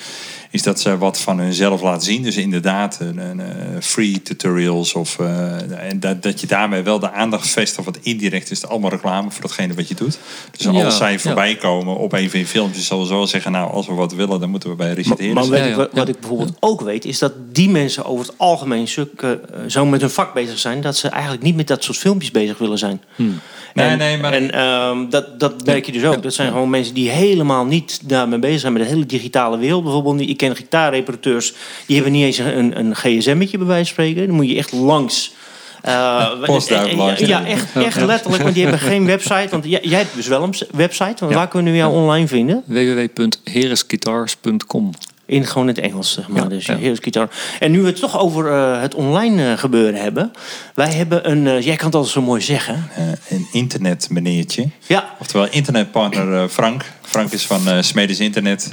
[0.51, 2.23] is dat ze wat van hunzelf laten zien.
[2.23, 3.45] Dus inderdaad, een, een, eh,
[3.81, 8.51] free tutorials of eh, en dat, dat je daarmee wel de aandacht vestigt, wat indirect
[8.51, 10.19] is het allemaal reclame voor datgene wat je doet.
[10.51, 11.19] Dus Ja, als zij ja.
[11.19, 14.13] voorbij komen op een van je filmpjes, zal ze wel zeggen, nou, als we wat
[14.13, 17.19] willen, dan moeten we bij Richard Maar, weet ik, wat, ik bijvoorbeeld ook weet, is
[17.19, 20.97] dat die mensen over het algemeen zulke, eh, zo met hun vak bezig zijn, dat
[20.97, 23.01] ze eigenlijk niet met dat soort filmpjes bezig willen zijn.
[23.73, 26.23] Nee, en, nee, maar- en ehm, dat, dat merk je dus ook.
[26.23, 29.83] Dat zijn gewoon mensen die helemaal niet daarmee bezig zijn met de hele digitale wereld.
[29.83, 31.53] Bijvoorbeeld, ik ken gitaarreparateurs,
[31.85, 34.27] die hebben niet eens een, een gsm'tje bij wijze van spreken.
[34.27, 35.33] Dan moet je echt langs.
[35.81, 37.19] eh, Postduif ja, langs.
[37.19, 39.47] Ja, echt, echt letterlijk, want die hebben geen website.
[39.49, 41.25] Want jij, jij hebt dus wel een website.
[41.27, 41.33] Ja.
[41.35, 42.63] waar kunnen we jou online vinden?
[42.65, 44.89] www.heresguitars.com
[45.25, 46.41] In gewoon het Engels, zeg maar.
[46.43, 46.77] Ja, dus ja.
[47.59, 50.31] En nu we het toch over eh, het online eh, gebeuren hebben.
[50.75, 52.89] Wij hebben een, eh, jij kan het altijd zo mooi zeggen.
[52.95, 54.69] eh, een internetmeneertje.
[54.87, 56.83] Ja, Oftewel internetpartner Frank.
[57.01, 58.71] Frank is van eh Smedes Internet.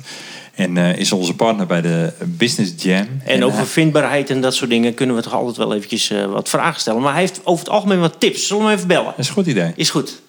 [0.59, 3.07] En eh, is onze partner bij de Business Jam.
[3.25, 6.25] en over hij- vindbaarheid en dat soort dingen kunnen we toch altijd wel eventjes eh,
[6.25, 7.03] wat vragen stellen.
[7.03, 8.47] Maar hij heeft over het algemeen wat tips.
[8.47, 9.05] Zullen we hem even bellen?
[9.05, 9.73] dat is een goed idee.
[9.77, 10.21] Is goed.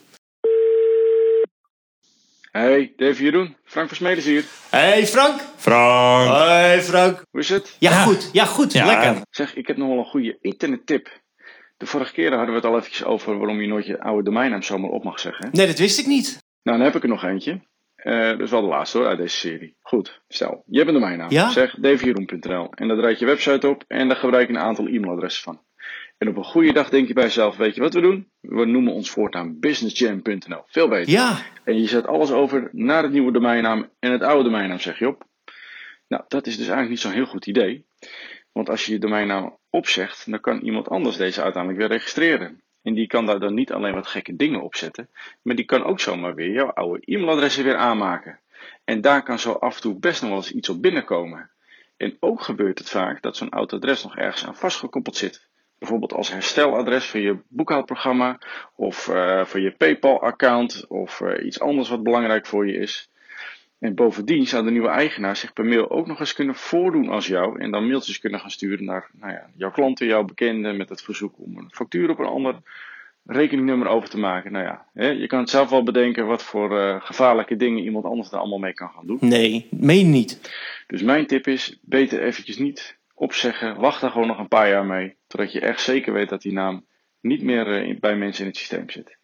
[2.51, 3.55] Hey, Dave Jeroen.
[3.63, 4.45] Frank Versmedens hier.
[4.69, 5.41] Hey Frank.
[5.57, 6.29] Frank!
[6.47, 7.21] Hey Frank.
[7.31, 7.75] Hoe is het?
[7.79, 8.03] Ja, Ja.
[8.03, 8.29] goed.
[8.33, 8.73] Ja, goed.
[8.73, 9.21] Ja, Lekker.
[9.29, 11.21] Zeg, ik heb nog wel een goede internettip.
[11.77, 14.61] De vorige keer hadden we het al eventjes over waarom je nooit je oude domeinnaam
[14.63, 15.49] zomaar op mag zeggen.
[15.51, 16.37] Nee, dat wist ik niet.
[16.63, 17.61] Nou, dan heb ik er nog eentje.
[18.03, 19.75] Eh dat is wel de laatste hoor, uit deze serie.
[19.81, 21.31] Goed, stel, je hebt een domeinnaam.
[21.31, 21.49] Ja?
[21.49, 25.43] Zeg davejeroen.nl en daar draait je website op en daar gebruik je een aantal e-mailadressen
[25.43, 25.61] van.
[26.17, 28.31] En op een goede dag denk je bij jezelf, weet je wat we doen?
[28.39, 30.63] We noemen ons voortaan businessjam.nl.
[30.65, 31.13] Veel beter.
[31.13, 31.37] Ja.
[31.63, 35.07] En je zet alles over naar het nieuwe domeinnaam en het oude domeinnaam zeg je
[35.07, 35.27] op.
[36.07, 37.85] Nou, dat is dus eigenlijk niet zo'n heel goed idee.
[38.51, 42.63] Want als je je domeinnaam opzegt, dan kan iemand anders deze uiteindelijk weer registreren.
[42.81, 45.09] En die kan daar dan niet alleen wat gekke dingen op zetten,
[45.41, 48.39] maar die kan ook zomaar weer jouw oude e-mailadressen weer aanmaken.
[48.83, 51.49] En daar kan zo af en toe best nog wel eens iets op binnenkomen.
[51.97, 55.47] En ook gebeurt het vaak dat zo'n oud adres nog ergens aan vastgekoppeld zit.
[55.77, 58.39] Bijvoorbeeld als hersteladres voor je boekhoudprogramma
[58.75, 63.09] of uh, voor je PayPal-account of uh, iets anders wat belangrijk voor je is.
[63.79, 67.27] En bovendien zou de nieuwe eigenaar zich per mail ook nog eens kunnen voordoen als
[67.27, 70.89] jou en dan mailtjes kunnen gaan sturen naar nou ja, jouw klanten, jouw bekenden met
[70.89, 72.55] het verzoek om een factuur op een ander
[73.25, 74.51] rekeningnummer over te maken.
[74.51, 78.05] Nou ja, hè, je kan het zelf wel bedenken wat voor uh, gevaarlijke dingen iemand
[78.05, 79.17] anders er allemaal mee kan gaan doen.
[79.21, 80.51] Nee, meen niet.
[80.87, 83.79] Dus mijn tip is, beter eventjes niet opzeggen.
[83.79, 85.15] Wacht daar gewoon nog een paar jaar mee.
[85.27, 86.85] Totdat je echt zeker weet dat die naam
[87.21, 89.17] niet meer uh, bij mensen in het systeem zit.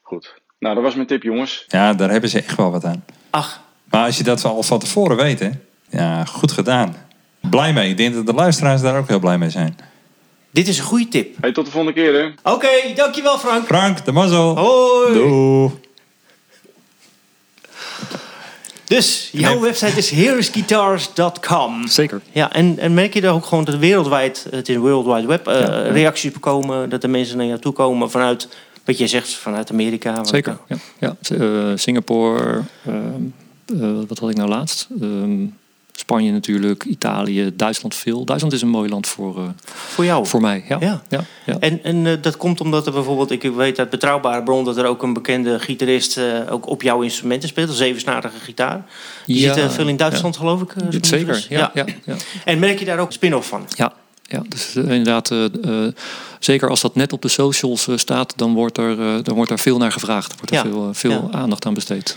[0.00, 0.34] Goed.
[0.58, 1.64] Nou, dat was mijn tip, jongens.
[1.68, 3.04] Ja, daar hebben ze echt wel wat aan.
[3.30, 5.50] Ach, Maar als je dat al van tevoren weet, hè,
[5.90, 6.96] ja, goed gedaan.
[7.40, 7.90] Blij mee.
[7.90, 9.76] Ik denk dat de luisteraars daar ook heel blij mee zijn.
[10.50, 11.36] dit is een goede tip.
[11.40, 12.50] Hey, tot de volgende keer, hè.
[12.52, 13.66] Oké, dankjewel Frank.
[13.66, 14.56] Frank, de mazzel.
[14.58, 15.12] Hoi.
[15.14, 15.70] Doei.
[18.84, 19.60] Dus, jouw Nee.
[19.62, 21.86] website is heroesguitars.com.
[21.88, 22.20] Zeker.
[22.32, 25.26] Ja, en, en merk je daar ook gewoon dat wereldwijd, het is een World Wide
[25.26, 25.90] Web, eh, Ja, ja.
[25.92, 28.48] reacties komen, dat de mensen naar jou toe komen vanuit,
[28.84, 30.24] wat je zegt, vanuit Amerika.
[30.24, 30.58] Zeker.
[30.68, 31.16] Ja, ja.
[31.38, 33.04] Eh, Singapore, ehm, eh,
[34.08, 34.88] wat had ik nou laatst?
[35.00, 35.44] Ehm,
[35.92, 38.24] Spanje natuurlijk, Italië, Duitsland veel.
[38.24, 40.26] Duitsland is een mooi land voor, eh, Voor jou.
[40.26, 40.64] voor mij.
[40.68, 40.76] Ja.
[40.80, 41.02] Ja.
[41.08, 41.24] Ja.
[41.46, 41.56] Ja.
[41.58, 44.86] En, en eh, dat komt omdat er bijvoorbeeld, ik weet uit betrouwbare bron dat er
[44.86, 48.84] ook een bekende gitarist eh, ook op jouw instrumenten speelt, een zevensnarige gitaar.
[49.26, 50.72] Die Ja, zit eh, veel in Duitsland, geloof ik.
[50.72, 51.46] eh, Zeker.
[51.48, 51.84] Ja, ja.
[52.04, 52.14] Ja.
[52.44, 53.66] En merk je daar ook spin-off van?
[53.76, 55.44] Ja, ja dus eh, inderdaad, eh,
[55.86, 55.92] eh,
[56.38, 59.48] zeker als dat net op de socials eh, staat, dan wordt er, eh, dan wordt
[59.48, 60.32] daar veel naar gevraagd.
[60.32, 62.16] Er wordt er veel, eh, veel aandacht aan besteed.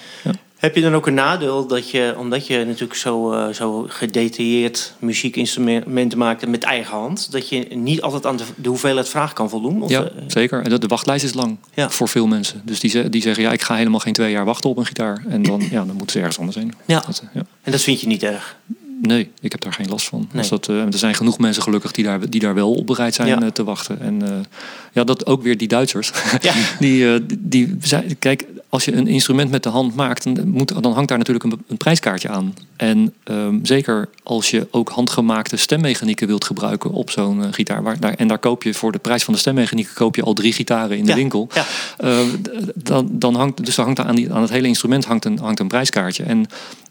[0.63, 4.93] Heb je dan ook een nadeel dat je, omdat je natuurlijk zo, eh, zo gedetailleerd
[4.99, 9.49] muziekinstrumenten maakt met eigen hand, dat je niet altijd aan de, de hoeveelheid vraag kan
[9.49, 9.81] voldoen?
[9.81, 10.63] Of, ja, eh, zeker.
[10.63, 11.89] En de, de wachtlijst is lang Ja.
[11.89, 12.61] voor veel mensen.
[12.65, 15.23] Dus die, die zeggen, ja, ik ga helemaal geen twee jaar wachten op een gitaar.
[15.27, 16.73] En dan, ja, dan moeten ze ergens anders heen.
[16.85, 17.03] Ja.
[17.05, 17.45] Dat, eh, ja.
[17.61, 18.55] En dat vind je niet erg.
[19.01, 20.27] Nee, ik heb daar geen last van.
[20.31, 20.39] Nee.
[20.41, 23.27] Als dat, er zijn genoeg mensen gelukkig die daar, die daar wel op bereid zijn
[23.27, 23.51] Ja.
[23.51, 24.01] te wachten.
[24.01, 24.45] En
[24.93, 26.11] ja, dat ook weer die Duitsers.
[26.41, 26.53] Ja.
[26.79, 30.93] die, die zijn, kijk, als je een instrument met de hand maakt, dan, moet, dan
[30.93, 32.53] hangt daar natuurlijk een, een prijskaartje aan.
[32.75, 37.83] En ehm, zeker als je ook handgemaakte stemmechanieken wilt gebruiken op zo'n eh, gitaar.
[37.83, 40.33] Waar, daar, en daar koop je voor de prijs van de stemmechanieken koop je al
[40.33, 41.15] drie gitaren in de Ja.
[41.15, 41.49] winkel.
[41.53, 41.65] Ja.
[41.97, 45.25] Eh, d- dan, dan hangt, dus dan hangt aan, die, aan het hele instrument hangt
[45.25, 46.23] een, hangt een prijskaartje.
[46.23, 46.45] En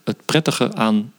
[0.04, 1.12] het prettige aan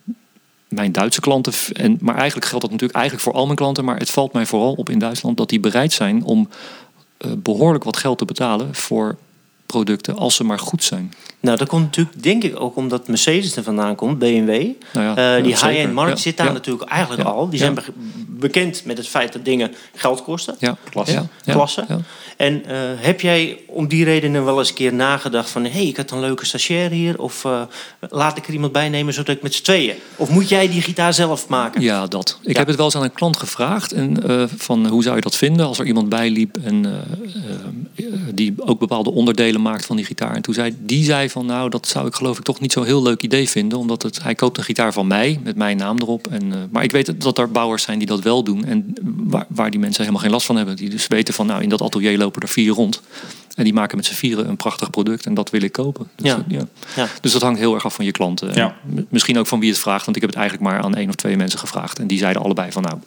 [0.67, 3.97] mijn Duitse klanten, en, maar eigenlijk geldt dat natuurlijk eigenlijk voor al mijn klanten, maar
[3.97, 6.49] het valt mij vooral op in Duitsland dat die bereid zijn om
[7.17, 9.15] eh, behoorlijk wat geld te betalen voor
[9.77, 11.13] producten als ze maar goed zijn.
[11.39, 14.47] Nou, dat komt natuurlijk, denk ik, ook omdat Mercedes er vandaan komt, BMW.
[14.47, 16.51] Nou ja, Eh, die ja, high-end markt Ja, zit daar ja.
[16.53, 17.29] natuurlijk eigenlijk Ja.
[17.29, 17.49] al.
[17.49, 17.65] Die Ja.
[17.65, 17.83] zijn be-
[18.27, 20.55] bekend met het feit dat dingen geld kosten.
[20.59, 21.13] Ja, Klasse.
[21.13, 21.85] Ja, ja, Klasse.
[22.43, 25.63] En eh, heb jij om die redenen wel eens een keer nagedacht van...
[25.63, 27.19] hé, hey, ik had een leuke stagiair hier.
[27.19, 27.61] Of eh,
[28.09, 29.95] laat ik er iemand bij nemen zodat ik met z'n tweeën...
[30.15, 31.81] Of moet jij die gitaar zelf maken?
[31.81, 32.39] Ja, dat.
[32.41, 32.57] Ik Ja.
[32.57, 33.91] heb het wel eens aan een klant gevraagd.
[33.91, 37.03] En, eh, van hoe zou je dat vinden als er iemand bij liep en
[38.33, 40.35] die ook bepaalde onderdelen maakt van die gitaar.
[40.35, 42.85] En toen zei die zei van nou, dat zou ik geloof ik toch niet zo'n
[42.85, 43.77] heel leuk idee vinden.
[43.77, 46.27] Omdat het, hij koopt een gitaar van mij met mijn naam erop.
[46.27, 48.65] En, maar ik weet dat er bouwers zijn die dat wel doen.
[48.65, 50.75] En waar, waar die mensen helemaal geen last van hebben.
[50.75, 53.01] Die dus weten van nou, in dat atelier lopen er vier rond.
[53.55, 56.07] En die maken met z'n vieren een prachtig product en dat wil ik kopen.
[56.15, 56.43] Dus, Ja.
[56.47, 56.67] ja.
[56.95, 57.07] Ja.
[57.21, 58.53] dus dat hangt heel erg af van je klanten.
[58.53, 58.75] Ja.
[59.09, 61.15] Misschien ook van wie het vraagt, want ik heb het eigenlijk maar aan één of
[61.15, 61.99] twee mensen gevraagd.
[61.99, 62.97] En die zeiden allebei van nou,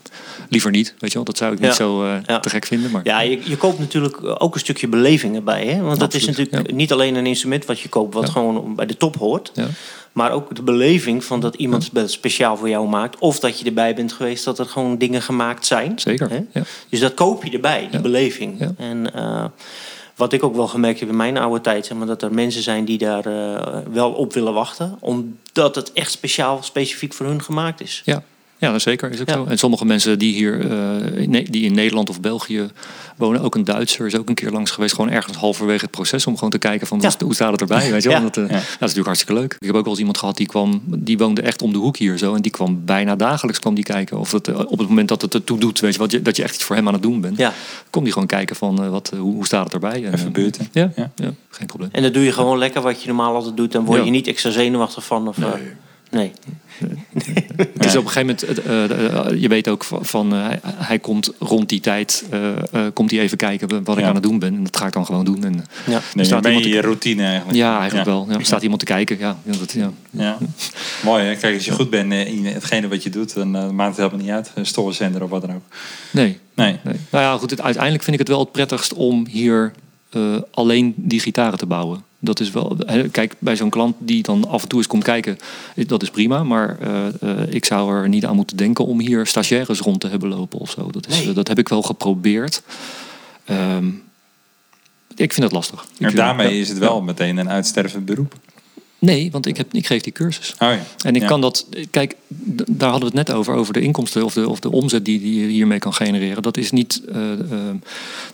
[0.48, 0.94] liever niet.
[0.98, 2.40] Weet je wel, dat zou ik niet zo eh, Ja.
[2.40, 2.90] te gek vinden.
[2.90, 5.66] Maar Ja, je, je koopt natuurlijk ook een stukje beleving erbij.
[5.66, 5.80] Hè?
[5.80, 6.74] Want dat is natuurlijk ja.
[6.74, 8.14] niet alleen een instrument wat je koopt...
[8.14, 8.32] wat Ja.
[8.32, 9.52] gewoon bij de top hoort.
[10.16, 13.18] Maar ook de beleving van dat iemand het speciaal voor jou maakt.
[13.18, 15.98] Of dat je erbij bent geweest dat er gewoon dingen gemaakt zijn.
[15.98, 16.46] Zeker.
[16.52, 16.62] Ja.
[16.88, 18.00] Dus dat koop je erbij, die Ja.
[18.00, 18.58] beleving.
[18.58, 18.72] Ja.
[18.76, 19.44] En eh,
[20.14, 21.86] wat ik ook wel gemerkt heb in mijn oude tijd...
[21.86, 24.96] Zeg maar, dat er mensen zijn die daar eh, wel op willen wachten.
[25.00, 28.02] Omdat het echt speciaal, specifiek voor hun gemaakt is.
[28.04, 28.22] Ja.
[28.58, 29.34] Ja, dat zeker is ook Ja.
[29.34, 29.44] zo.
[29.44, 32.66] En sommige mensen die hier eh, die in Nederland of België
[33.16, 36.26] wonen, ook een Duitser is ook een keer langs geweest, gewoon ergens halverwege het proces
[36.26, 37.10] om gewoon te kijken van Ja.
[37.24, 38.18] hoe, staat het erbij, weet je wel?
[38.18, 38.24] Ja.
[38.24, 39.56] Dat, eh, dat is natuurlijk hartstikke leuk.
[39.58, 41.96] Ik heb ook wel eens iemand gehad die kwam, die woonde echt om de hoek
[41.96, 44.88] hier zo en die kwam bijna dagelijks kwam die kijken of het eh, op het
[44.88, 46.86] moment dat het ertoe doet, weet je, wat je, dat je echt iets voor hem
[46.86, 47.52] aan het doen bent, Ja.
[47.90, 50.04] kom die gewoon kijken van wat, hoe, hoe staat het erbij?
[50.04, 50.68] En, Even buurten.
[50.72, 51.10] Ja, Ja.
[51.16, 51.30] ja.
[51.50, 51.88] geen probleem.
[51.92, 53.72] En dat doe je gewoon lekker wat je normaal altijd doet.
[53.72, 55.28] Dan word je niet extra zenuwachtig van.
[55.28, 55.48] Of, eh,
[56.10, 56.32] nee.
[57.86, 58.02] Dus Nee.
[58.02, 61.80] op een gegeven moment, eh, eh, je weet ook van, eh, hij, komt rond die
[61.80, 62.56] tijd, eh, eh,
[62.92, 64.54] komt hij even kijken wat ik aan het doen ben.
[64.54, 65.44] En dat ga ik dan gewoon doen.
[65.44, 66.00] En, Ja.
[66.14, 67.58] Nee, staat ben je iemand je routine eigenlijk.
[67.58, 68.26] ja, eigenlijk wel.
[68.28, 69.18] Ja, er staat iemand te kijken.
[69.18, 69.90] Ja, ja, dat, ja.
[70.10, 70.38] Ja.
[71.04, 71.34] Mooi hè.
[71.36, 74.20] Kijk, als je goed bent in hetgene wat je doet, dan eh, maakt het helemaal
[74.26, 74.50] niet uit.
[74.54, 75.62] Een stofzender of wat dan ook.
[76.10, 76.78] Nee, Nee.
[76.84, 76.96] nee.
[77.10, 79.72] Nou ja, goed, het, uiteindelijk vind ik het wel het prettigst om hier
[80.10, 82.04] eh, alleen die gitaren te bouwen.
[82.18, 85.02] Dat is wel, hè, kijk, bij zo'n klant die dan af en toe eens komt
[85.04, 85.38] kijken,
[85.74, 86.42] is- dat is prima.
[86.44, 90.08] Maar eh, eh, ik zou er niet aan moeten denken om hier stagiaires rond te
[90.08, 90.90] hebben lopen of zo.
[90.90, 91.28] Dat, is, Nee.
[91.28, 92.62] eh, dat heb ik wel geprobeerd.
[93.44, 93.86] Ehm,
[95.16, 95.86] ik vind het lastig.
[95.98, 96.82] Vind- daarmee ja, is het ja.
[96.84, 98.34] wel meteen een uitstervend beroep.
[98.98, 100.52] Nee, want ik, heb, ik geef die cursus.
[100.52, 100.78] Oh ja.
[101.04, 101.28] En ik Ja.
[101.28, 102.14] kan dat, kijk,
[102.68, 105.20] daar hadden we het net over, over de inkomsten of de, of de omzet die,
[105.20, 106.42] die je hiermee kan genereren.
[106.42, 107.38] Dat is niet, eh, eh,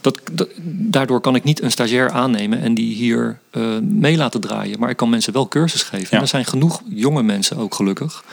[0.01, 4.41] dat, dat- daardoor kan ik niet een stagiair aannemen en die hier eh, mee laten
[4.41, 4.79] draaien.
[4.79, 6.07] Maar ik kan mensen wel cursus geven.
[6.11, 6.17] Ja.
[6.17, 8.25] En er zijn genoeg jonge mensen ook gelukkig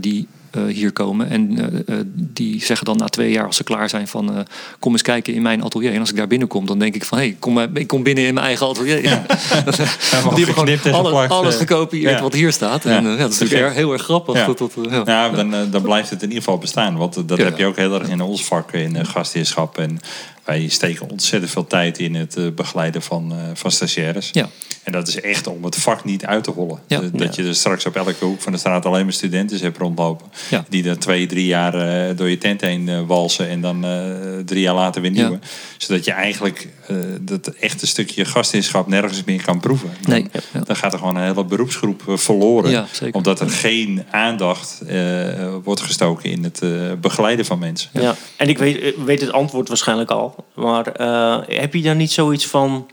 [0.00, 0.26] die
[0.68, 1.30] hier komen.
[1.30, 4.40] En eh, eh, die zeggen dan na twee jaar als ze klaar zijn van eh,
[4.78, 5.92] kom eens kijken in mijn atelier.
[5.92, 8.02] En als ik daar binnenkom, dan denk ik van hé, hey, kom, maar- ik kom
[8.02, 8.96] binnen in mijn eigen atelier.
[8.96, 11.60] Helemaal Die hebben gewoon alle- alles eh.
[11.60, 12.22] gekopieerd Ja.
[12.22, 12.82] wat hier staat.
[12.84, 12.90] Ja.
[12.96, 14.34] En eh, ja, dat is natuurlijk erg- heel erg grappig.
[14.34, 14.46] Ja.
[14.46, 15.02] Dat, dat, eh, ja.
[15.04, 16.96] Ja, dan, eh, dan blijft het in ieder geval bestaan.
[16.96, 17.44] Want eh, dat Ja.
[17.44, 19.78] heb je ook heel erg in ons vak, in gastheerschap.
[19.78, 20.00] En
[20.44, 24.28] wij steken ontzettend veel tijd in het eh, begeleiden van, eh, van stagiaires.
[24.32, 24.48] Ja.
[24.82, 26.78] En dat is echt om het vak niet uit te hollen.
[26.86, 27.00] Ja.
[27.00, 29.78] Dat- Dat je er straks op elke hoek van de straat alleen maar studenten hebt
[29.78, 30.26] rondlopen.
[30.50, 30.64] Ja.
[30.68, 33.48] Die dan twee, drie jaar eh, door je tent heen eh, walsen.
[33.48, 34.00] En dan eh,
[34.44, 35.38] drie jaar later weer nieuwe.
[35.78, 39.90] Zodat je eigenlijk eh, dat echte stukje gastheerschap nergens meer kan proeven.
[40.00, 40.26] Dan, Nee.
[40.52, 40.60] Ja.
[40.64, 42.70] dan gaat er gewoon een hele beroepsgroep eh, verloren.
[42.70, 43.14] Ja, zeker.
[43.14, 47.90] Omdat er geen aandacht eh, wordt gestoken in het eh, begeleiden van mensen.
[47.92, 48.14] Ja.
[48.36, 50.33] En ik weet, ik weet het antwoord waarschijnlijk al.
[50.54, 52.88] Maar eh, heb je dan niet zoiets van...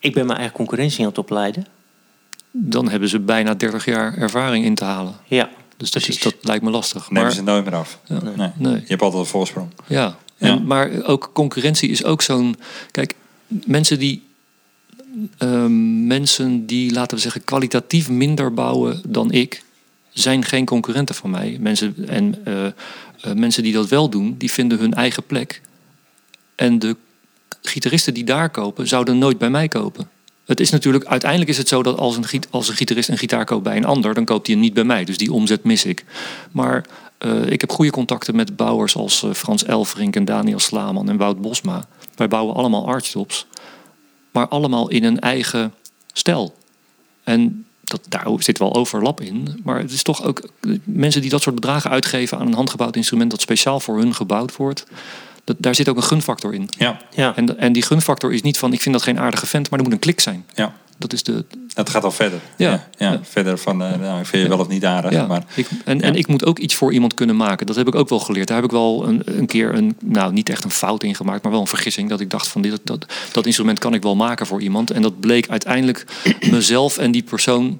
[0.00, 1.66] Ik ben mijn eigen concurrentie aan het opleiden?
[2.50, 5.14] Dan hebben ze bijna 30 jaar ervaring in te halen.
[5.26, 5.50] Ja.
[5.76, 7.10] Dus dat, is, dat lijkt me lastig.
[7.10, 7.98] Nemen Maar, ze nooit meer af.
[8.04, 8.20] Ja.
[8.36, 8.50] Nee.
[8.56, 8.72] Nee.
[8.74, 9.70] Je hebt altijd een voorsprong.
[9.86, 10.16] ja.
[10.36, 10.48] Ja.
[10.48, 12.56] En, maar ook concurrentie is ook zo'n...
[12.90, 13.14] Kijk,
[13.46, 14.22] mensen die...
[15.38, 19.62] ehm, mensen die, laten we zeggen, kwalitatief minder bouwen dan ik...
[20.12, 21.56] zijn geen concurrenten van mij.
[21.60, 25.60] Mensen, en eh, mensen die dat wel doen, die vinden hun eigen plek.
[26.58, 26.96] En de
[27.62, 30.08] gitaristen die daar kopen, zouden nooit bij mij kopen.
[30.44, 33.44] Het is natuurlijk, uiteindelijk is het zo dat als een, als een gitarist een gitaar
[33.44, 35.04] koopt bij een ander, dan koopt hij hem niet bij mij.
[35.04, 36.04] Dus die omzet mis ik.
[36.52, 36.86] Maar
[37.18, 41.16] eh, ik heb goede contacten met bouwers als eh, Frans Elfrink en Daniel Slaman en
[41.16, 41.86] Wout Bosma.
[42.14, 43.46] Wij bouwen allemaal archtops,
[44.30, 45.74] maar allemaal in een eigen
[46.12, 46.54] stijl.
[47.24, 49.60] En dat, daar zit wel overlap in.
[49.64, 52.96] Maar het is toch ook eh, mensen die dat soort bedragen uitgeven aan een handgebouwd
[52.96, 54.86] instrument dat speciaal voor hun gebouwd wordt.
[55.48, 56.68] Dat, daar zit ook een gunfactor in.
[56.78, 57.36] Ja, Ja.
[57.36, 59.84] En, en die gunfactor is niet van ik vind dat geen aardige vent, maar er
[59.84, 60.44] moet een klik zijn.
[60.54, 60.74] ja.
[60.98, 61.44] Dat is de.
[61.74, 62.40] Het gaat al verder.
[62.56, 62.70] Ja.
[62.70, 63.12] Ja, ja.
[63.12, 63.20] Ja.
[63.22, 65.12] Verder van, eh, nou, ik vind je wel of niet aardig.
[65.12, 67.66] Ja, Maar ik, en, en ik moet ook iets voor iemand kunnen maken.
[67.66, 68.46] Dat heb ik ook wel geleerd.
[68.48, 71.42] Daar heb ik wel een, een keer een, nou niet echt een fout in gemaakt,
[71.42, 72.08] maar wel een vergissing.
[72.08, 74.90] Dat ik dacht van dit, dat, dat instrument kan ik wel maken voor iemand.
[74.90, 76.04] En dat bleek uiteindelijk
[76.50, 77.78] mezelf en die persoon.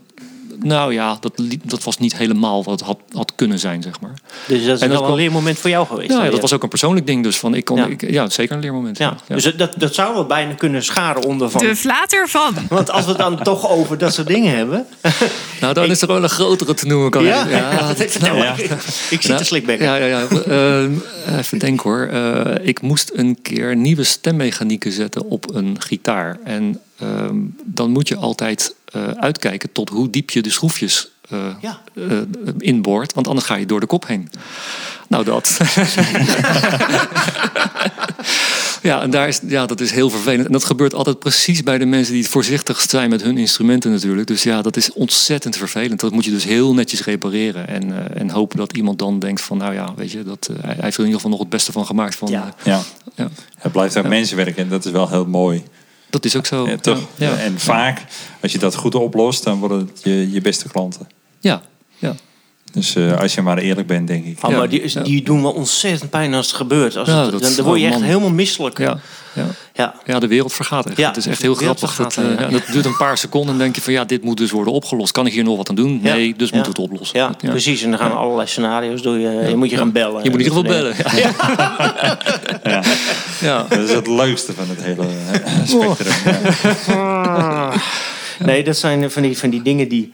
[0.63, 1.33] Nou ja, dat,
[1.65, 4.15] dat was niet helemaal wat het had, had kunnen zijn, zeg maar.
[4.47, 6.11] Dus dat is En dat wel een leermoment voor jou geweest.
[6.11, 6.25] Ja, hè?
[6.25, 7.23] ja, dat was ook een persoonlijk ding.
[7.23, 7.87] Dus van ik kon, Ja.
[7.87, 8.99] ik, ja zeker een leermoment.
[8.99, 9.17] Ja.
[9.29, 11.61] Dus dat, dat zou wel bijna kunnen scharen onder van...
[11.61, 12.55] De flater van.
[12.69, 14.87] Want als we het dan toch over dat soort dingen hebben...
[15.61, 17.11] nou, dan is er wel een grotere te noemen.
[17.11, 18.53] Kan Ja, ik, ja, dat- nou, ja.
[18.57, 19.87] ik, ik zit Nou, te slikbekken.
[19.87, 20.27] Ja, ja, ja.
[20.29, 20.93] Ehm,
[21.39, 22.07] even denken hoor.
[22.07, 26.39] Eh, ik moest een keer nieuwe stemmechanieken zetten op een gitaar.
[26.45, 28.75] En ehm, dan moet je altijd
[29.07, 31.81] eh, uitkijken tot hoe diep je de schroefjes eh Ja.
[31.95, 32.03] eh,
[32.59, 33.15] inboort.
[33.15, 34.29] Want anders ga je door de kop heen.
[35.09, 35.59] Nou, dat.
[38.83, 40.47] ja, en daar is, ja, dat is heel vervelend.
[40.47, 43.91] En dat gebeurt altijd precies bij de mensen die het voorzichtigst zijn met hun instrumenten
[43.91, 44.27] natuurlijk.
[44.27, 46.01] Dus ja, dat is ontzettend vervelend.
[46.01, 47.69] Dat moet je dus heel netjes repareren.
[47.69, 50.77] En, eh, en hopen dat iemand dan denkt van, nou ja, weet je, dat, hij
[50.81, 52.15] heeft er in ieder geval nog het beste van gemaakt.
[52.17, 52.55] Van, Ja.
[52.65, 52.81] ja,
[53.15, 53.29] ja.
[53.59, 55.63] het blijft ook mensenwerk en dat is wel heel mooi.
[56.11, 56.69] Dat is ook zo.
[56.69, 57.01] Ja, toch?
[57.15, 57.37] Ja.
[57.39, 58.05] En vaak,
[58.41, 61.09] als je dat goed oplost, dan worden het je, je beste klanten.
[61.41, 61.63] ja,
[61.99, 62.15] ja.
[62.73, 64.39] Dus eh, als je maar eerlijk bent, denk ik.
[64.45, 64.57] Oh, Ja.
[64.57, 66.97] maar die, die doen wel ontzettend pijn als het gebeurt.
[66.97, 68.03] Als Ja, het, dat dan, dan word je echt man.
[68.05, 68.79] helemaal misselijk.
[68.79, 68.99] ja,
[69.33, 69.47] ja.
[69.75, 69.95] Ja.
[70.07, 70.97] Ja, de wereld vergaat echt.
[70.97, 71.81] Ja, het is echt heel grappig.
[71.97, 72.41] Dat, vergaat, eh, ja.
[72.41, 74.73] ja, dat duurt een paar seconden en denk je van ja, dit moet dus worden
[74.73, 75.13] opgelost.
[75.13, 76.01] Kan ik hier nog wat aan doen?
[76.03, 76.15] Ja.
[76.15, 76.55] Nee, dus Ja.
[76.55, 77.19] moeten we het oplossen.
[77.19, 77.83] Ja, precies.
[77.83, 79.45] En dan gaan allerlei scenario's door je.
[79.49, 80.25] Je moet je gaan bellen.
[80.25, 80.95] Je moet in ieder geval bellen.
[81.15, 81.33] Ja.
[82.65, 82.83] Ja.
[83.41, 83.67] Ja.
[83.69, 86.13] Dat is het leukste van het hele eh, spectrum.
[86.87, 87.73] Ja.
[88.39, 90.13] Nee, dat zijn van die, van die dingen die,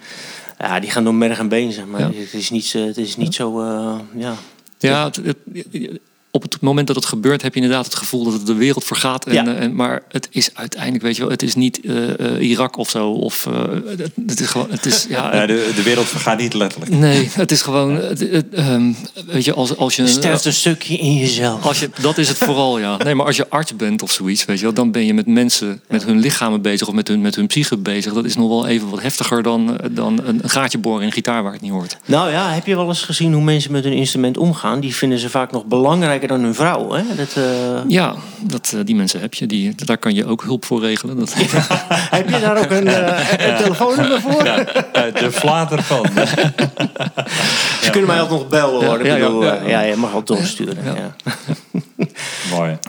[0.58, 2.00] ja, die gaan door merg en been, zeg maar.
[2.00, 2.06] Ja.
[2.20, 4.34] Het is niet, zo- het is niet zo, eh, ja.
[4.78, 6.00] Ja, het- het-
[6.34, 8.84] op het moment dat het gebeurt, heb je inderdaad het gevoel dat het de wereld
[8.84, 9.26] vergaat.
[9.26, 9.46] En, Ja.
[9.46, 12.76] eh, en, maar het is uiteindelijk, weet je wel, het is niet eh, eh, Irak
[12.76, 13.10] of zo.
[13.10, 13.62] Of, eh,
[13.98, 16.92] het, het is gewoon, het is, ja, Ja, de, de wereld vergaat niet letterlijk.
[16.92, 18.92] nee, het is gewoon, het, het, ehm,
[19.26, 20.02] weet je, als, als je...
[20.02, 21.64] Je sterft een stukje in jezelf.
[21.64, 22.96] Als je, dat is het vooral, ja.
[23.04, 25.26] Nee, maar als je arts bent of zoiets, weet je wel, dan ben je met
[25.26, 28.12] mensen, met hun lichamen bezig of met hun, met hun psyche bezig.
[28.12, 31.12] Dat is nog wel even wat heftiger dan, dan een, een gaatje boren in een
[31.12, 31.96] gitaar waar het niet hoort.
[32.04, 34.80] Nou ja, heb je wel eens gezien hoe mensen met hun instrument omgaan?
[34.80, 36.92] Die vinden ze vaak nog belangrijker dan hun vrouw.
[36.92, 37.02] Hè?
[37.16, 39.46] Dat, eh, Ja, dat, eh, die mensen heb je.
[39.46, 41.18] Die, daar kan je ook hulp voor regelen.
[41.18, 41.34] Dat,
[42.16, 44.44] Heb je daar ook een, eh, een telefoonnummer voor?
[44.44, 44.64] Ja,
[45.10, 46.06] de vlaat ervan.
[47.82, 48.98] Ze kunnen mij altijd nog bellen hoor.
[48.98, 49.60] Ja, ja, ja, bedoel, ja.
[49.66, 50.84] ja, je mag al doorsturen.
[50.84, 51.14] Ja.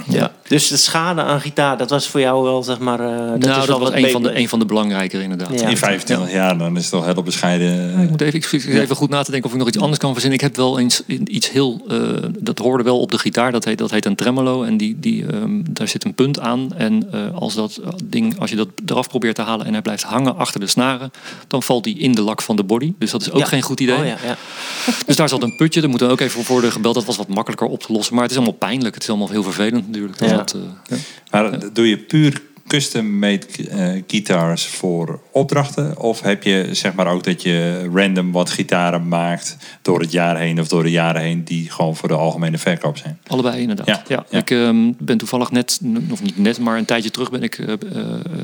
[0.08, 0.32] Ja.
[0.48, 3.00] Dus de schade aan gitaar, dat was voor jou wel zeg maar.
[3.00, 5.60] eh, dat nou, is dat wel was een van, de, een van de belangrijkere inderdaad.
[5.60, 5.68] Ja.
[5.68, 8.00] In 25 jaar, dan is het toch heel bescheiden.
[8.02, 10.12] Ik moet even, ik even goed na te denken of ik nog iets anders kan
[10.12, 10.40] verzinnen.
[10.40, 11.82] Ik heb wel eens iets heel.
[11.90, 12.00] eh,
[12.40, 13.52] dat hoorde wel op de gitaar.
[13.52, 14.64] Dat heet, dat heet een tremolo.
[14.64, 16.74] En die, die, ehm, daar zit een punt aan.
[16.78, 20.04] En eh, als dat ding, als je dat eraf probeert te halen en hij blijft
[20.04, 21.12] hangen achter de snaren,
[21.48, 22.94] dan valt die in de lak van de body.
[23.00, 23.46] Dus dat is ook Ja.
[23.46, 23.98] geen goed idee.
[23.98, 24.38] Oh, ja, ja.
[25.08, 25.82] Dus daar zat een putje.
[25.82, 26.96] Daar moet dan ook even voor worden gebeld.
[26.96, 28.14] Dat was wat makkelijker op te lossen.
[28.14, 28.94] Maar het is allemaal pijnlijk.
[28.94, 30.20] Het is allemaal heel vervelend natuurlijk.
[30.38, 30.98] Dat, eh, ja.
[31.32, 36.00] Maar doe je puur custom-made eh, guitars voor opdrachten?
[36.00, 40.38] Of heb je zeg maar ook dat je random wat gitaren maakt door het jaar
[40.38, 43.20] heen of door de jaren heen die gewoon voor de algemene verkoop zijn?
[43.28, 43.88] Allebei inderdaad.
[43.88, 44.38] Ja, Ja, ja.
[44.38, 45.80] Ik ehm, ben toevallig net,
[46.12, 47.74] of niet net, maar een tijdje terug ben ik, eh,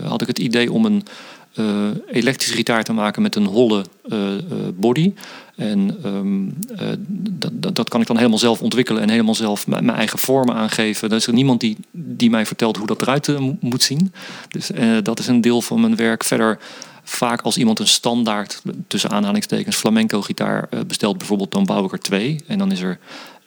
[0.04, 1.04] had ik het idee om een
[1.54, 4.42] eh, elektrische gitaar te maken met een holle eh, eh,
[4.76, 5.14] body.
[5.56, 6.48] En ehm,
[6.80, 6.88] eh,
[7.18, 10.56] dat, dat, dat kan ik dan helemaal zelf ontwikkelen en helemaal zelf mijn eigen vormen
[10.56, 11.10] aangeven.
[11.10, 14.14] Er is er niemand die, die mij vertelt hoe dat eruit mo- moet zien.
[14.50, 14.72] Dus
[15.04, 16.24] dat is een deel van mijn werk.
[16.24, 16.60] Verder
[17.04, 22.00] vaak als iemand een standaard, tussen aanhalingstekens, flamenco gitaar bestelt bijvoorbeeld, dan bouw ik er
[22.00, 22.40] twee.
[22.48, 23.00] En dan is er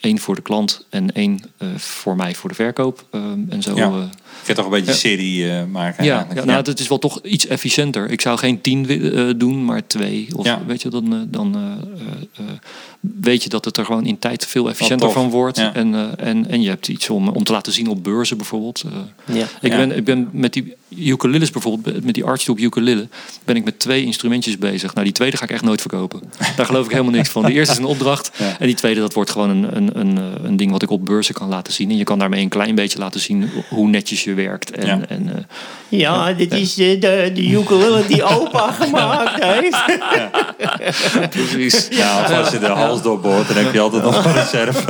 [0.04, 3.04] één voor de klant en één eh, voor mij voor de verkoop.
[3.10, 3.76] Ehm, en zo.
[3.76, 3.86] Ja.
[3.86, 4.96] eh, Je kunt toch een beetje Ja.
[4.98, 6.04] serie eh, maken?
[6.04, 6.46] ja, eigenlijk?
[6.46, 8.10] ja, nou, het is wel toch iets efficiënter.
[8.10, 10.28] Ik zou geen tien eh, doen, maar twee.
[10.36, 10.60] Of Ja.
[10.66, 11.60] weet je, dan, dan eh,
[12.40, 12.52] eh, eh,
[13.20, 15.16] weet je dat het er gewoon in tijd veel efficiënter tof.
[15.16, 15.56] van wordt.
[15.58, 15.74] Ja.
[15.74, 18.84] En, eh, en, en je hebt iets om, om te laten zien op beurzen bijvoorbeeld.
[19.26, 19.46] Eh, Ja.
[19.60, 23.08] ik, ben, ik ben met die ukuleles bijvoorbeeld, met die Archduke ukulele,
[23.44, 24.92] ben ik met twee instrumentjes bezig.
[24.94, 26.20] Nou, die tweede ga ik echt nooit verkopen.
[26.56, 27.42] Daar geloof ik helemaal niks van.
[27.44, 28.30] De eerste is een opdracht.
[28.38, 28.56] Ja.
[28.58, 31.04] En die tweede, dat wordt gewoon een, een, een, eh, een ding wat ik op
[31.04, 31.90] beurzen kan laten zien.
[31.90, 34.70] En je kan daarmee een klein beetje laten zien hoe netjes je werkt.
[34.70, 35.00] En, Ja.
[35.08, 35.42] en, eh,
[35.88, 39.84] Ja, dit is de, de, de ukulele die opa gemaakt heeft.
[41.30, 41.86] precies.
[41.90, 44.80] Ja, of als je de hals doorboort, dan heb je altijd nog een reserve.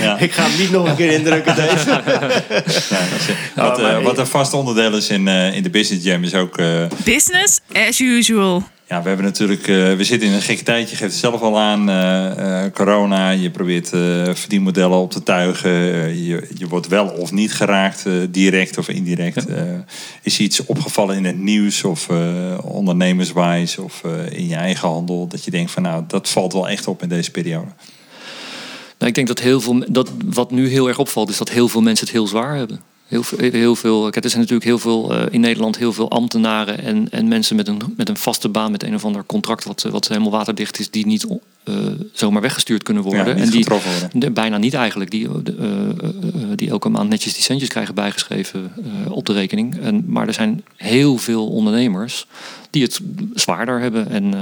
[0.00, 0.18] ja.
[0.18, 1.88] Ik ga hem niet nog een keer indrukken deze.
[1.88, 2.88] Ja, dat is-
[3.54, 6.58] wat, eh, wat een vast onderdeel is in, eh, in de Business Jam is ook...
[6.58, 6.66] eh,
[7.04, 8.62] Business as usual.
[8.90, 9.68] Ja, we hebben natuurlijk...
[9.68, 10.90] eh, we zitten in een gekke tijd.
[10.90, 11.88] Je geeft het zelf al aan.
[11.88, 13.30] eh, eh, corona.
[13.30, 13.88] Je probeert
[14.38, 15.70] verdienmodellen op te tuigen.
[16.24, 18.04] Je, je wordt wel of niet geraakt.
[18.30, 19.46] direct of indirect.
[19.46, 19.62] Eh,
[20.22, 21.84] is iets opgevallen in het nieuws?
[21.84, 22.08] Of
[22.62, 23.78] ondernemerswijs?
[23.78, 25.26] Of in je eigen handel?
[25.26, 27.70] Dat je denkt van nou, dat valt wel echt op in deze periode.
[28.98, 31.68] Nou, ik denk dat heel veel, dat wat nu heel erg opvalt, is dat heel
[31.68, 32.89] veel mensen het heel zwaar hebben.
[33.10, 36.10] Heel veel, heel veel kijk, er zijn natuurlijk heel veel eh, in Nederland heel veel
[36.10, 39.64] ambtenaren en, en mensen met een, met een vaste baan, met een of ander contract
[39.64, 41.26] wat, wat helemaal waterdicht is, die niet
[41.64, 41.74] eh,
[42.12, 43.36] zomaar weggestuurd kunnen worden.
[43.36, 44.32] Ja, en die, worden.
[44.32, 45.10] Bijna niet eigenlijk.
[45.10, 45.64] Die, eh,
[46.54, 48.72] die elke maand netjes die centjes krijgen bijgeschreven
[49.08, 49.80] op de rekening.
[49.80, 52.26] En, maar er zijn heel veel ondernemers
[52.70, 53.00] die het
[53.34, 54.10] zwaarder hebben.
[54.10, 54.34] En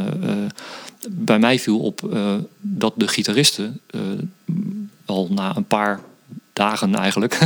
[1.09, 2.17] bij mij viel op
[2.61, 3.81] dat de gitaristen
[5.05, 6.01] al na een paar
[6.59, 7.39] dagen eigenlijk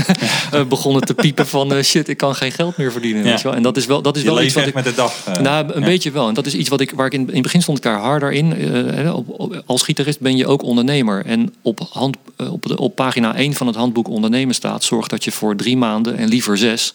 [0.53, 3.23] eh, begonnen te piepen van eh, shit, ik kan geen geld meer verdienen.
[3.25, 3.29] Ja.
[3.29, 3.57] Weet je wel?
[3.57, 4.75] En dat is wel, dat is Je wel iets wat ik.
[4.75, 5.15] met de dag.
[5.27, 5.87] eh, Nou, een ja.
[5.87, 6.29] beetje wel.
[6.29, 7.99] En dat is iets wat ik, waar ik in, in het begin stond ik daar
[7.99, 8.53] harder in.
[9.13, 11.25] Op, op- als gitarist ben je ook ondernemer.
[11.27, 12.17] En op, hand,
[12.51, 14.85] op, de, op pagina 1 van het handboek ondernemen staat...
[14.85, 16.93] zorg dat je voor drie maanden en liever zes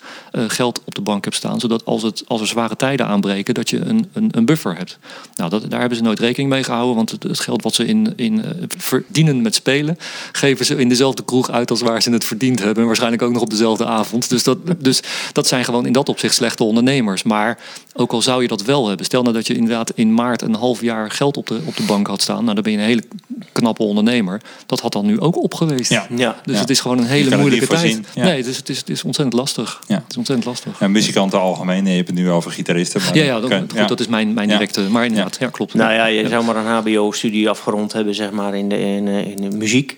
[0.48, 1.60] geld op de bank hebt staan.
[1.60, 4.98] Zodat als, het, als er zware tijden aanbreken, dat je een, een, een buffer hebt.
[5.36, 6.96] Nou, dat, daar hebben ze nooit rekening mee gehouden.
[6.96, 8.44] Want het, het geld wat ze in, in,
[8.78, 9.98] verdienen met spelen...
[10.32, 12.78] geven ze in dezelfde kroeg uit als waar ze het verdiend hebben.
[12.82, 14.30] En waarschijnlijk ook nog op dezelfde avond.
[14.30, 15.02] Dus dat, dus
[15.34, 17.24] dat zijn gewoon in dat opzicht slechte ondernemers.
[17.24, 17.58] Maar
[17.94, 19.06] ook al zou je dat wel hebben.
[19.06, 21.84] Stel nou dat je inderdaad in maart een half jaar geld op de, op de
[21.84, 22.42] bank had staan.
[22.44, 23.04] Nou, dan ben je een hele
[23.52, 24.42] knappe ondernemer.
[24.66, 25.92] Dat had dan nu ook op geweest.
[25.92, 26.08] Ja.
[26.16, 26.36] Ja.
[26.46, 26.62] Dus Ja.
[26.62, 28.00] het is gewoon een hele het moeilijke tijd.
[28.14, 28.24] ja.
[28.24, 29.80] Nee, dus het is, het is ontzettend lastig.
[29.88, 29.96] Ja.
[29.96, 30.80] Het is ontzettend lastig.
[30.80, 33.02] Ja, muzikanten algemeen, je hebt het nu over gitaristen.
[33.02, 33.86] Maar Ja, ja, dat, kan- goed, ja.
[33.88, 34.54] dat is mijn, mijn Ja.
[34.54, 34.82] directe.
[34.82, 35.74] Maar inderdaad, ja, klopt.
[35.74, 39.26] Nou ja, je zou maar een HBO-studie afgerond hebben, zeg maar, in de, in, eh,
[39.28, 39.98] in de muziek.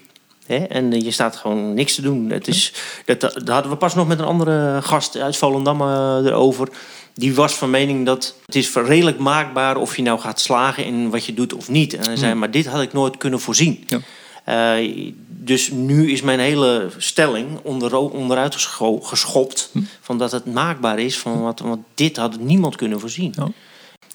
[0.50, 0.58] Hè?
[0.58, 2.30] En je staat gewoon niks te doen.
[2.30, 2.74] Het is,
[3.06, 6.70] dat, dat hadden we pas nog met een andere gast uit Volendam eh, erover.
[7.14, 11.10] Die was van mening dat het is redelijk maakbaar of je nou gaat slagen in
[11.10, 11.94] wat je doet of niet.
[11.94, 13.84] En hij zei, maar dit had ik nooit kunnen voorzien.
[13.88, 14.00] Ja.
[14.44, 19.72] Eh, dus nu is mijn hele stelling onder, onderuit gescho- geschopt.
[20.02, 21.18] Van dat het maakbaar is.
[21.18, 23.34] Van wat, want dit had niemand kunnen voorzien.
[23.36, 23.48] Ja.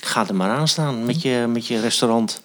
[0.00, 2.42] Ga er maar aan staan met je, met je restaurant.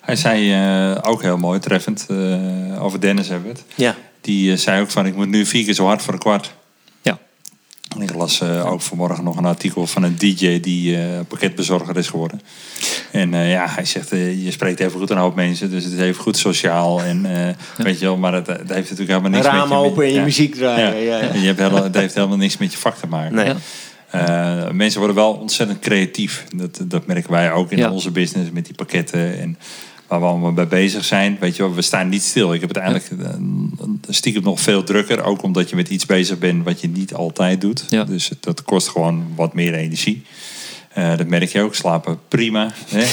[0.00, 3.64] Hij zei eh, ook heel mooi, treffend, eh, over Dennis hebben we het.
[3.74, 3.94] Ja.
[4.20, 6.54] Die eh, zei ook van, ik moet nu vier keer zo hard voor een kwart.
[7.02, 7.18] Ja.
[7.96, 10.98] En ik las ook vanmorgen nog een artikel van een DJ die
[11.28, 12.40] pakketbezorger is geworden.
[13.10, 16.22] En ja, hij zegt, je spreekt even goed een hoop mensen, dus het is even
[16.22, 17.02] goed sociaal.
[17.02, 17.22] En
[17.76, 19.74] weet je wel, maar het, het heeft natuurlijk helemaal niks met je...
[19.74, 20.24] open en je ja.
[20.24, 21.02] muziek draaien.
[21.02, 21.18] Ja.
[21.42, 23.34] Je hebt helemaal, het heeft helemaal niks met je vak te maken.
[23.34, 23.54] Nee.
[24.14, 26.44] Eh, mensen worden wel ontzettend creatief.
[26.54, 27.90] Dat, dat merken wij ook in Ja.
[27.90, 29.58] onze business met die pakketten en
[30.06, 31.36] waar we allemaal mee bezig zijn.
[31.40, 32.54] Weet je wel, we staan niet stil.
[32.54, 33.34] Ik heb het eigenlijk eh,
[34.08, 35.22] stiekem nog veel drukker.
[35.24, 37.84] Ook omdat je met iets bezig bent wat je niet altijd doet.
[37.88, 38.04] Ja.
[38.04, 40.24] Dus dat kost gewoon wat meer energie.
[40.92, 41.74] Eh, dat merk je ook.
[41.74, 42.70] Slapen prima.
[42.88, 43.04] Hè?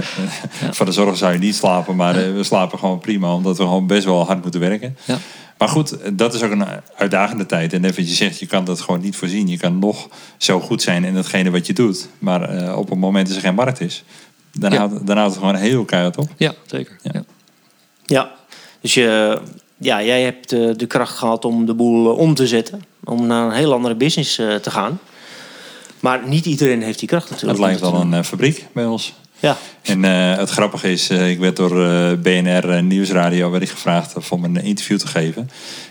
[0.72, 3.34] Van de zorg zou je niet slapen, maar we slapen gewoon prima.
[3.34, 4.96] Omdat we gewoon best wel hard moeten werken.
[5.04, 5.18] Ja.
[5.60, 6.64] Maar goed, dat is ook een
[6.96, 7.72] uitdagende tijd.
[7.72, 9.48] En net wat je zegt, je kan dat gewoon niet voorzien.
[9.48, 12.08] Je kan nog zo goed zijn in datgene wat je doet.
[12.18, 14.04] Maar eh, op het moment dat er geen markt is,
[14.52, 14.78] dan, Ja.
[14.78, 16.28] houdt, dan houdt het gewoon heel keihard op.
[16.36, 16.96] Ja, zeker.
[17.02, 17.10] Ja.
[17.14, 17.24] Ja.
[18.06, 18.30] Ja,
[18.80, 19.38] dus je,
[19.78, 22.84] ja, jij hebt eh, de kracht gehad om de boel eh, om te zetten.
[23.04, 24.98] Om naar een heel andere business eh, te gaan.
[26.00, 27.60] Maar niet iedereen heeft die kracht Het natuurlijk.
[27.62, 29.14] lijkt dat wel te een fabriek bij ons.
[29.40, 33.68] Ja, En eh, het grappige is, eh, ik werd door eh, BNR Nieuwsradio werd ik
[33.70, 35.50] gevraagd om een interview te geven.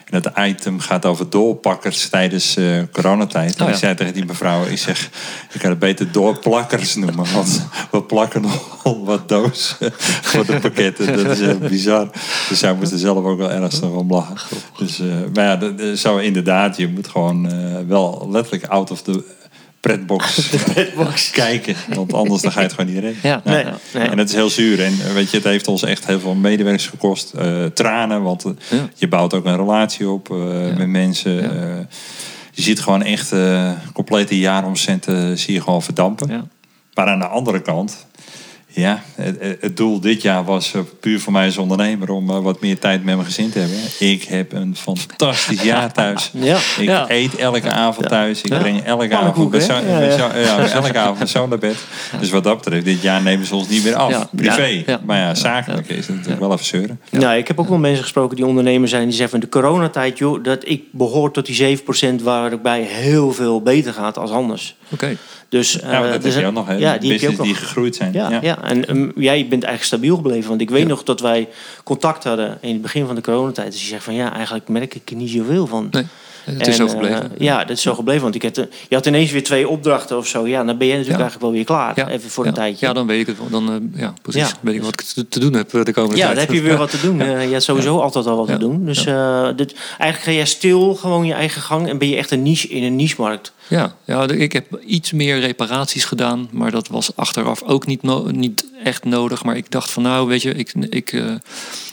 [0.10, 2.58] En dat item gaat over doorpakkers tijdens
[2.92, 3.56] coronatijd.
[3.56, 3.74] En Oh, ja.
[3.74, 5.10] ik zei tegen die mevrouw, ik zeg,
[5.54, 7.34] je kan het beter doorplakkers noemen.
[7.34, 9.76] Want we plakken nog wat doos
[10.30, 11.24] voor de pakketten.
[11.24, 12.10] Dat is echt bizar.
[12.50, 14.58] Dus zij moest er zelf ook wel erg om lachen.
[14.78, 15.02] Dus,
[15.34, 17.50] maar ja, dat- dat zou inderdaad, je moet gewoon
[17.88, 19.24] wel letterlijk out of the
[20.74, 21.76] pretbox, kijken.
[21.94, 23.20] Want anders dan ga je het gewoon niet redden.
[23.24, 23.78] Ja, nee, ja.
[23.94, 24.08] nee.
[24.08, 24.84] En het is heel zuur.
[24.84, 27.34] En eh, weet je, het heeft ons echt heel veel medewerkers gekost.
[27.34, 28.90] Eh, tranen, want eh, Ja.
[28.96, 30.30] je bouwt ook een relatie op
[30.78, 31.34] met mensen.
[32.52, 33.34] Je ziet gewoon echt
[33.94, 36.30] complete jaaromcenten zie je gewoon verdampen.
[36.30, 36.48] Ja.
[36.94, 38.08] Maar aan de andere kant,
[38.80, 42.40] ja, het, het doel dit jaar was eh, puur voor mij als ondernemer om eh,
[42.40, 43.78] wat meer tijd met mijn gezin te hebben.
[44.00, 46.32] Ik heb een fantastisch jaar thuis.
[46.34, 46.58] ja.
[46.78, 47.06] Ik Ja.
[47.10, 48.42] eet elke avond thuis.
[48.42, 49.88] Ik breng elke avond, mijn zoon,
[50.40, 51.76] Ja, elke avond zoon naar bed.
[52.20, 54.10] Dus wat dat betreft, dit jaar nemen ze ons niet meer af.
[54.10, 54.30] Ja.
[54.36, 54.64] Privé.
[54.66, 54.82] Ja.
[54.86, 55.00] Ja.
[55.06, 57.00] Maar ja, zakelijk is het natuurlijk wel even zeuren.
[57.10, 59.04] Nou, ik heb ook wel mensen gesproken die ondernemer zijn.
[59.04, 61.78] Die zeggen van de coronatijd, joh, dat ik behoor tot die
[62.20, 64.76] 7% waarbij heel veel beter gaat als anders.
[64.90, 65.16] Oké.
[65.50, 66.68] Dus, Ja, eh, dat dus- je ook nog.
[66.68, 66.74] Hè?
[66.74, 67.60] Ja, die heb je ook Business die nog.
[67.60, 68.14] gegroeid zijn.
[68.14, 68.64] Ja, ja.
[68.64, 70.50] en ehm, jij bent eigenlijk stabiel gebleven.
[70.50, 70.88] Want ik weet Ja.
[70.88, 71.48] nog dat wij
[71.84, 73.72] contact hadden in het begin van de coronatijd.
[73.72, 75.88] Dus je zegt van ja, eigenlijk merk ik er niet zoveel van.
[75.92, 76.06] Nee,
[76.58, 77.32] het is zo eh, gebleven.
[77.38, 78.22] ja, dat is zo gebleven.
[78.22, 78.56] Want ik had,
[78.90, 80.48] je had ineens weer twee opdrachten of zo.
[80.48, 81.14] Ja, dan ben je natuurlijk Ja.
[81.30, 81.94] eigenlijk wel weer klaar.
[81.96, 82.50] ja, Even voor ja.
[82.50, 82.86] een tijdje.
[82.88, 83.50] Ja, dan weet ik het wel.
[83.50, 84.42] Dan, eh, ja, precies.
[84.42, 84.56] Ja.
[84.62, 86.36] Weet ik wat ik te, doen heb eh, de komende Ja, tijd.
[86.38, 87.18] dan heb je weer wat te doen.
[87.50, 88.54] Je hebt sowieso altijd al wat Ja.
[88.54, 88.86] te doen.
[88.86, 88.98] Dus
[89.56, 92.68] dit, eigenlijk ga jij stil gewoon je eigen gang en ben je echt een niche
[92.68, 93.52] in een niche-markt.
[93.68, 98.28] Ja, ja, ik heb iets meer reparaties gedaan, maar dat was achteraf ook niet, no-
[98.32, 99.44] niet echt nodig.
[99.44, 101.24] Maar ik dacht van nou, weet je, ik, ik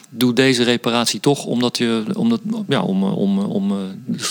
[0.09, 3.76] doe deze reparatie toch omdat je, omdat, ja, om, om, om eh,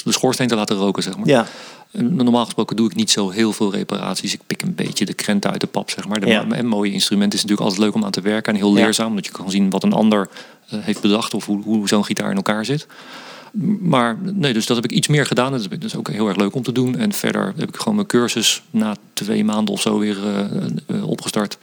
[0.03, 1.27] de schoorsteen te laten roken, zeg maar.
[1.27, 1.45] Ja,
[1.91, 4.33] Normaal gesproken doe ik niet zo heel veel reparaties.
[4.33, 6.19] Ik pik een beetje de krenten uit de pap, zeg maar.
[6.19, 6.45] De Ja.
[6.49, 8.83] en mooie instrument is natuurlijk altijd leuk om aan te werken en heel Ja.
[8.83, 10.29] leerzaam, omdat je kan zien wat een ander
[10.69, 12.87] eh, heeft bedacht of hoe, hoe zo'n gitaar in elkaar zit.
[13.79, 15.51] Maar nee, dus dat heb ik iets meer gedaan.
[15.51, 16.97] Dat is dus ook heel erg leuk om te doen.
[16.97, 20.17] En verder heb ik gewoon mijn cursus na twee maanden of zo weer
[20.87, 21.57] eh, opgestart.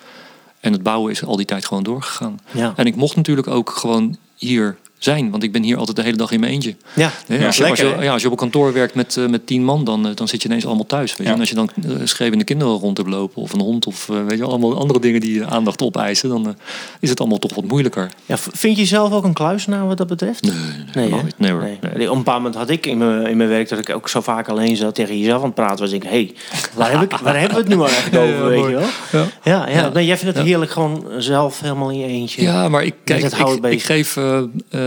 [0.63, 2.39] En het bouwen is al die tijd gewoon doorgegaan.
[2.51, 2.73] ja.
[2.77, 6.17] En ik mocht natuurlijk ook gewoon hier zijn, want ik ben hier altijd de hele
[6.17, 6.75] dag in mijn eentje.
[6.95, 7.11] ja.
[7.27, 9.27] Nee, als, je, als, lekker, je, ja, als je op een kantoor werkt met, eh,
[9.27, 11.11] met tien man, dan, eh, dan zit je ineens allemaal thuis.
[11.11, 11.25] Weet je?
[11.25, 11.33] Ja.
[11.33, 14.39] En als je dan uh, schreeuwende kinderen rond hebt lopen, of een hond, of weet
[14.39, 16.57] je, allemaal andere dingen die je aandacht opeisen, dan
[17.01, 18.11] is het allemaal toch wat moeilijker.
[18.27, 20.43] Ja, vind je zelf ook een kluisenaar wat dat betreft?
[20.43, 21.39] Nee, nee, niet.
[21.39, 21.61] Nee, hoor.
[21.61, 21.79] Nee.
[21.95, 22.11] Nee.
[22.11, 24.21] Op een bepaald moment had ik in mijn, in mijn werk dat ik ook zo
[24.21, 25.93] vaak alleen zat tegen jezelf aan het praten was.
[25.93, 26.35] Ik, hé, hey,
[26.75, 28.77] waar, heb ik, waar hebben we het nu eigenlijk over, Ja, weet je
[29.11, 29.23] wel?
[29.23, 29.27] Ja.
[29.43, 29.81] Ja, ja.
[29.81, 29.89] Ja.
[29.89, 30.51] Nee, jij vindt het Ja.
[30.51, 32.43] heerlijk gewoon zelf helemaal in je eentje.
[32.43, 34.17] Ja, maar ik, kijk, ik, ik geef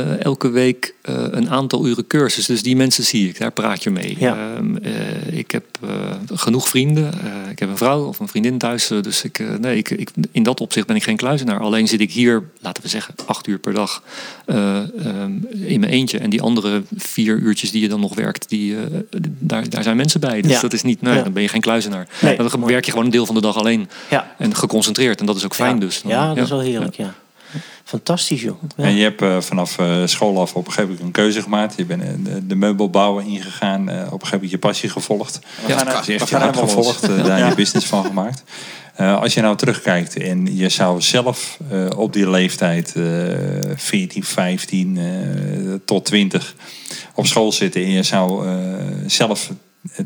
[0.05, 2.45] eh, elke week eh, een aantal uren cursus.
[2.45, 4.15] Dus die mensen zie ik, daar praat je mee.
[4.19, 4.53] Ja.
[4.55, 5.65] Ehm, eh, ik heb
[6.33, 7.13] genoeg vrienden.
[7.51, 8.87] Ik heb een vrouw of een vriendin thuis.
[8.87, 11.59] dus ik, nee, ik, ik, in dat opzicht ben ik geen kluizenaar.
[11.59, 14.03] Alleen zit ik hier, laten we zeggen, acht uur per dag
[14.45, 16.17] eh, ehm, in mijn eentje.
[16.17, 18.75] En die andere vier uurtjes die je dan nog werkt, die,
[19.39, 20.41] daar, daar zijn mensen bij.
[20.41, 20.61] Dus Ja.
[20.61, 21.23] dat is niet, nee, Ja.
[21.23, 22.07] dan ben je geen kluizenaar.
[22.21, 23.89] Nee, dan werk je gewoon een deel van de dag alleen.
[24.37, 25.19] En geconcentreerd.
[25.19, 25.79] En dat is ook fijn ja.
[25.79, 26.01] dus.
[26.01, 27.13] Dan- Ja, dat is wel heerlijk, ja.
[27.83, 28.61] Fantastisch, joh.
[28.77, 28.83] Ja.
[28.83, 31.73] En je hebt eh, vanaf eh, school af op een gegeven moment een keuze gemaakt.
[31.77, 33.89] Je bent eh, de, de meubelbouwer ingegaan.
[33.89, 35.39] eh, op een gegeven moment je passie gevolgd.
[35.67, 37.03] Ja, je hebt je hart gevolgd.
[37.03, 38.43] eh, daar je business van gemaakt.
[38.95, 43.03] Eh, als je nou terugkijkt en je zou zelf eh, op die leeftijd, eh
[43.75, 45.03] 14, 15 eh,
[45.85, 46.55] tot 20,
[47.15, 48.53] op school zitten en je zou eh,
[49.07, 49.49] zelf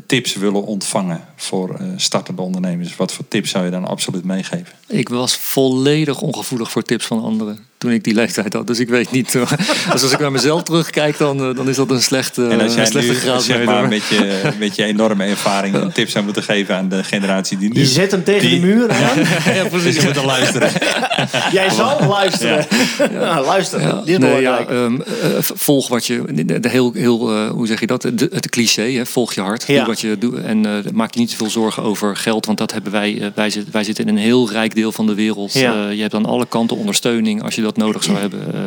[0.06, 4.74] tips willen ontvangen voor eh, startende ondernemers, wat voor tips zou je dan absoluut meegeven?
[4.86, 8.66] Ik was volledig ongevoelig voor tips van anderen toen ik die leeftijd had.
[8.66, 9.32] Dus ik weet niet.
[9.92, 12.74] dus als ik naar mezelf terugkijk, dan, eh, dan is dat een slechte, En als
[12.76, 13.42] een slechte nu graad.
[13.42, 17.04] zeg maar, met, je, met je enorme ervaring een tip zou moeten geven aan de
[17.04, 17.80] generatie die nu...
[17.80, 19.18] Je zet hem tegen die- de muur aan.
[19.54, 19.96] ja, Dus precies.
[19.96, 20.70] je moet dan luisteren.
[21.52, 22.66] Jij zal luisteren.
[23.12, 23.42] Ja.
[23.42, 23.80] luister.
[23.80, 25.06] Ja, Dit nee, ja, ehm, eh,
[25.40, 26.22] volg wat je.
[26.44, 28.02] De, de heel, heel hoe zeg je dat?
[28.02, 29.06] De, het cliché, hè?
[29.06, 29.64] volg je hart.
[29.66, 29.76] Ja.
[29.76, 30.38] Doe wat je doet.
[30.38, 32.46] En eh, maak je niet te veel zorgen over geld.
[32.46, 33.32] Want dat hebben wij.
[33.34, 35.52] wij, zitten, wij zitten in een heel rijk deel van de wereld.
[35.52, 35.88] Ja.
[35.88, 38.54] Eh, je hebt aan alle kanten ondersteuning als je dat nodig zou hebben.
[38.54, 38.60] Eh,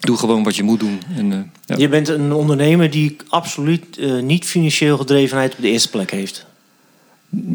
[0.00, 1.00] doe gewoon wat je moet doen.
[1.16, 1.74] En, eh, ja.
[1.78, 6.46] Je bent een ondernemer die absoluut eh, niet financieel gedrevenheid op de eerste plek heeft.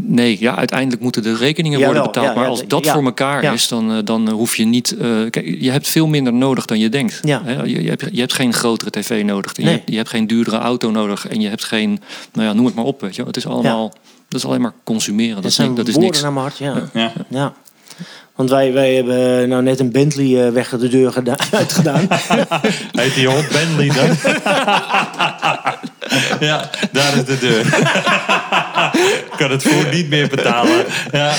[0.06, 2.36] Nee, ja, uiteindelijk moeten de rekeningen Jawel, worden betaald.
[2.36, 3.52] ja, maar als dat ja, voor elkaar ja.
[3.54, 4.92] is, dan, dan hoef je niet.
[4.98, 7.20] eh, kijk, je hebt veel minder nodig dan je denkt.
[7.24, 7.42] Ja.
[7.44, 9.56] Hè, Je, je, hebt, je hebt geen grotere tv nodig.
[9.56, 9.74] Je, Nee.
[9.74, 11.28] hebt, je hebt geen duurdere auto nodig.
[11.28, 12.00] En je hebt geen.
[12.34, 13.02] Nou ja, noem het maar op.
[13.02, 13.24] Weet je.
[13.24, 13.94] Het is allemaal.
[14.30, 15.34] Dat is alleen maar consumeren.
[15.34, 16.22] Dat, Dat is, zijn niks, dat is niks.
[16.22, 16.90] naar mijn hart, ja.
[17.30, 17.54] Ja.
[18.38, 22.08] Want wij, wij hebben nou net een Bentley eh, weg de deur geda- uitgedaan.
[23.02, 24.34] Heet die hond Bentley dan?
[26.48, 27.66] ja, daar is de deur.
[29.38, 30.86] kan het voer niet meer betalen.
[31.12, 31.34] Ja.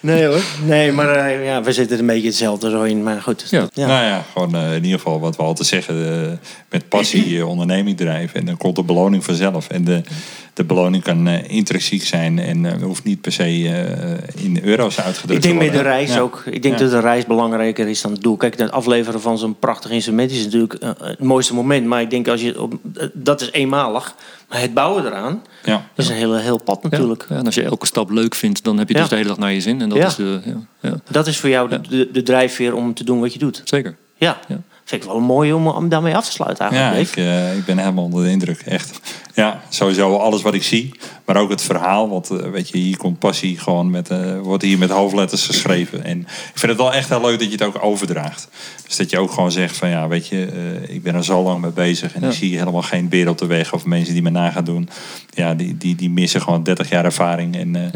[0.00, 0.42] Nee hoor.
[0.64, 3.02] Nee, maar eh, ja, we zitten een beetje hetzelfde zo in.
[3.02, 3.46] Maar goed.
[3.50, 3.66] Ja.
[3.72, 3.86] Ja.
[3.86, 6.40] Nou ja, gewoon eh, in ieder geval wat we altijd zeggen.
[6.70, 8.40] met passie onderneming drijven.
[8.40, 9.68] En dan komt de beloning vanzelf.
[9.68, 10.02] En de,
[10.56, 12.38] de beloning kan eh, intrinsiek zijn.
[12.38, 15.74] En eh, hoeft niet per se eh, in euro's uitgedrukt Ik denk te met de
[15.82, 15.92] worden.
[15.92, 16.20] reis Ja.
[16.20, 16.42] ook.
[16.46, 16.80] Ik denk Ja.
[16.80, 18.36] dat de reis belangrijker is dan het doel.
[18.36, 21.86] Kijk, het afleveren van zo'n prachtig instrument is natuurlijk het mooiste moment.
[21.86, 22.74] Maar ik denk als je op,
[23.12, 24.14] dat is eenmalig.
[24.48, 25.72] Maar het bouwen eraan, Ja.
[25.94, 26.88] dat is een hele, heel pad Ja.
[26.88, 27.26] natuurlijk.
[27.28, 29.00] Ja, en als je elke stap leuk vindt, dan heb je Ja.
[29.00, 29.80] dus de hele dag naar je zin.
[29.80, 30.06] En dat Ja.
[30.06, 30.40] is de.
[30.44, 33.38] Ja, ja, Dat is voor jou de, de, de drijfveer om te doen wat je
[33.38, 33.60] doet.
[33.64, 33.96] zeker.
[34.16, 34.38] Ja.
[34.48, 34.60] Ja.
[34.84, 37.08] Vind ik wel mooi om, om daarmee af te sluiten Ja, eigenlijk.
[37.08, 37.28] ik, Dave.
[37.28, 38.60] eh, ik ben helemaal onder de indruk.
[38.60, 39.00] Echt.
[39.36, 40.94] Ja, sowieso alles wat ik zie.
[41.24, 42.08] Maar ook het verhaal.
[42.08, 46.04] Want eh, weet je, hier komt passie gewoon met, eh, wordt hier met hoofdletters geschreven.
[46.04, 48.48] En ik vind het wel echt heel leuk dat je het ook overdraagt.
[48.86, 50.46] Dus dat je ook gewoon zegt van ja, weet je,
[50.86, 52.14] eh, ik ben er zo lang mee bezig.
[52.14, 52.26] En Ja.
[52.28, 53.72] ik zie helemaal geen beer op de weg.
[53.72, 54.88] Of mensen die me na gaan doen.
[55.30, 57.56] Ja, die, die, die missen gewoon 30 jaar ervaring.
[57.56, 57.90] En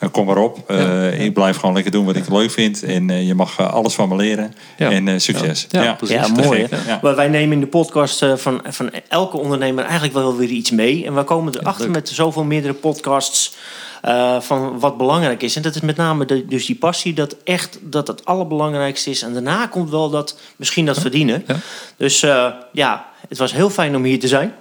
[0.00, 0.08] Ja.
[0.10, 0.70] kom maar op.
[0.70, 1.08] Eh, Ja.
[1.24, 2.82] Ik blijf gewoon lekker doen wat ik leuk vind.
[2.82, 4.54] En eh, je mag alles van me leren.
[4.76, 4.90] Ja.
[4.90, 5.66] En eh, succes.
[5.70, 5.96] Ja.
[6.44, 6.66] Mooi.
[7.02, 10.83] Maar wij nemen in de podcast van, van elke ondernemer eigenlijk wel weer iets mee.
[10.84, 13.56] En we komen erachter met zoveel meerdere podcasts
[14.04, 15.56] eh, van wat belangrijk is.
[15.56, 19.22] En dat is met name de, dus die passie, dat echt dat het allerbelangrijkste is.
[19.22, 21.44] En daarna komt wel dat, misschien dat verdienen.
[21.46, 21.56] Ja.
[21.96, 24.54] Dus eh, ja, het was heel fijn om hier te zijn.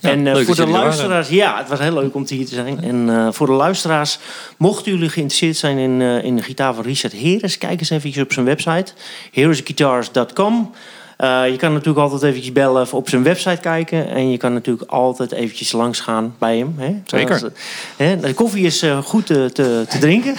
[0.00, 2.46] Ja, en eh, voor de er luisteraars, ja, het was heel leuk om te hier
[2.46, 2.82] te zijn.
[2.82, 4.18] En voor de luisteraars,
[4.56, 8.32] mochten jullie geïnteresseerd zijn in, in de gitaar van Richard Heres, kijk eens even op
[8.32, 8.92] zijn website,
[9.30, 10.72] heresguitars.com.
[11.20, 14.08] Eh, je kan natuurlijk altijd eventjes bellen of op zijn website kijken.
[14.10, 16.74] En je kan natuurlijk altijd eventjes langs gaan bij hem.
[16.76, 16.94] Hè?
[17.04, 17.52] Zeker.
[17.96, 20.34] Hè, de koffie is eh, goed te, te, te drinken.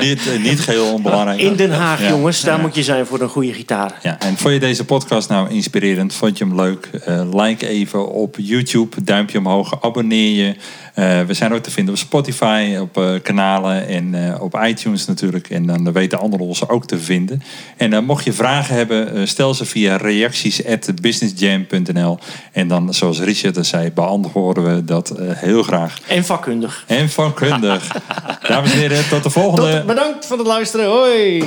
[0.00, 1.40] Niet, eh, niet geheel onbelangrijk.
[1.40, 2.08] In Den Haag, Ja.
[2.08, 2.40] jongens.
[2.40, 3.98] Daar moet je zijn voor een goede gitaar.
[4.02, 6.14] Ja, en vond je deze podcast nou inspirerend?
[6.14, 6.86] Vond je hem leuk?
[7.04, 10.54] Eh, like even op YouTube, duimpje omhoog, abonneer je.
[10.96, 15.06] Eh, we zijn ook te vinden op Spotify, op eh, kanalen en eh, op iTunes
[15.06, 15.50] natuurlijk.
[15.50, 17.42] En dan weten anderen ons ook te vinden.
[17.76, 22.18] En mocht je vragen hebben, stel ze via reacties@businessjam.nl.
[22.52, 25.98] En dan, zoals Richard al zei, beantwoorden we dat heel graag.
[26.06, 26.84] En vakkundig.
[26.86, 27.96] En vakkundig.
[28.48, 29.76] Dames en heren, tot de volgende.
[29.76, 30.86] Tot, bedankt voor het luisteren.
[30.86, 31.44] Hoi.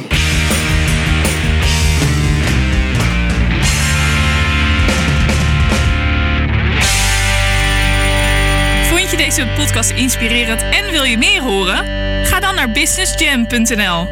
[9.40, 11.86] Je deze podcast inspirerend en wil je meer horen?
[12.26, 14.06] Ga dan naar businessjam.nl.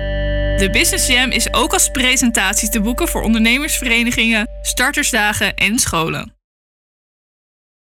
[0.58, 6.37] De Business Jam is ook als presentatie te boeken voor ondernemersverenigingen, startersdagen en scholen.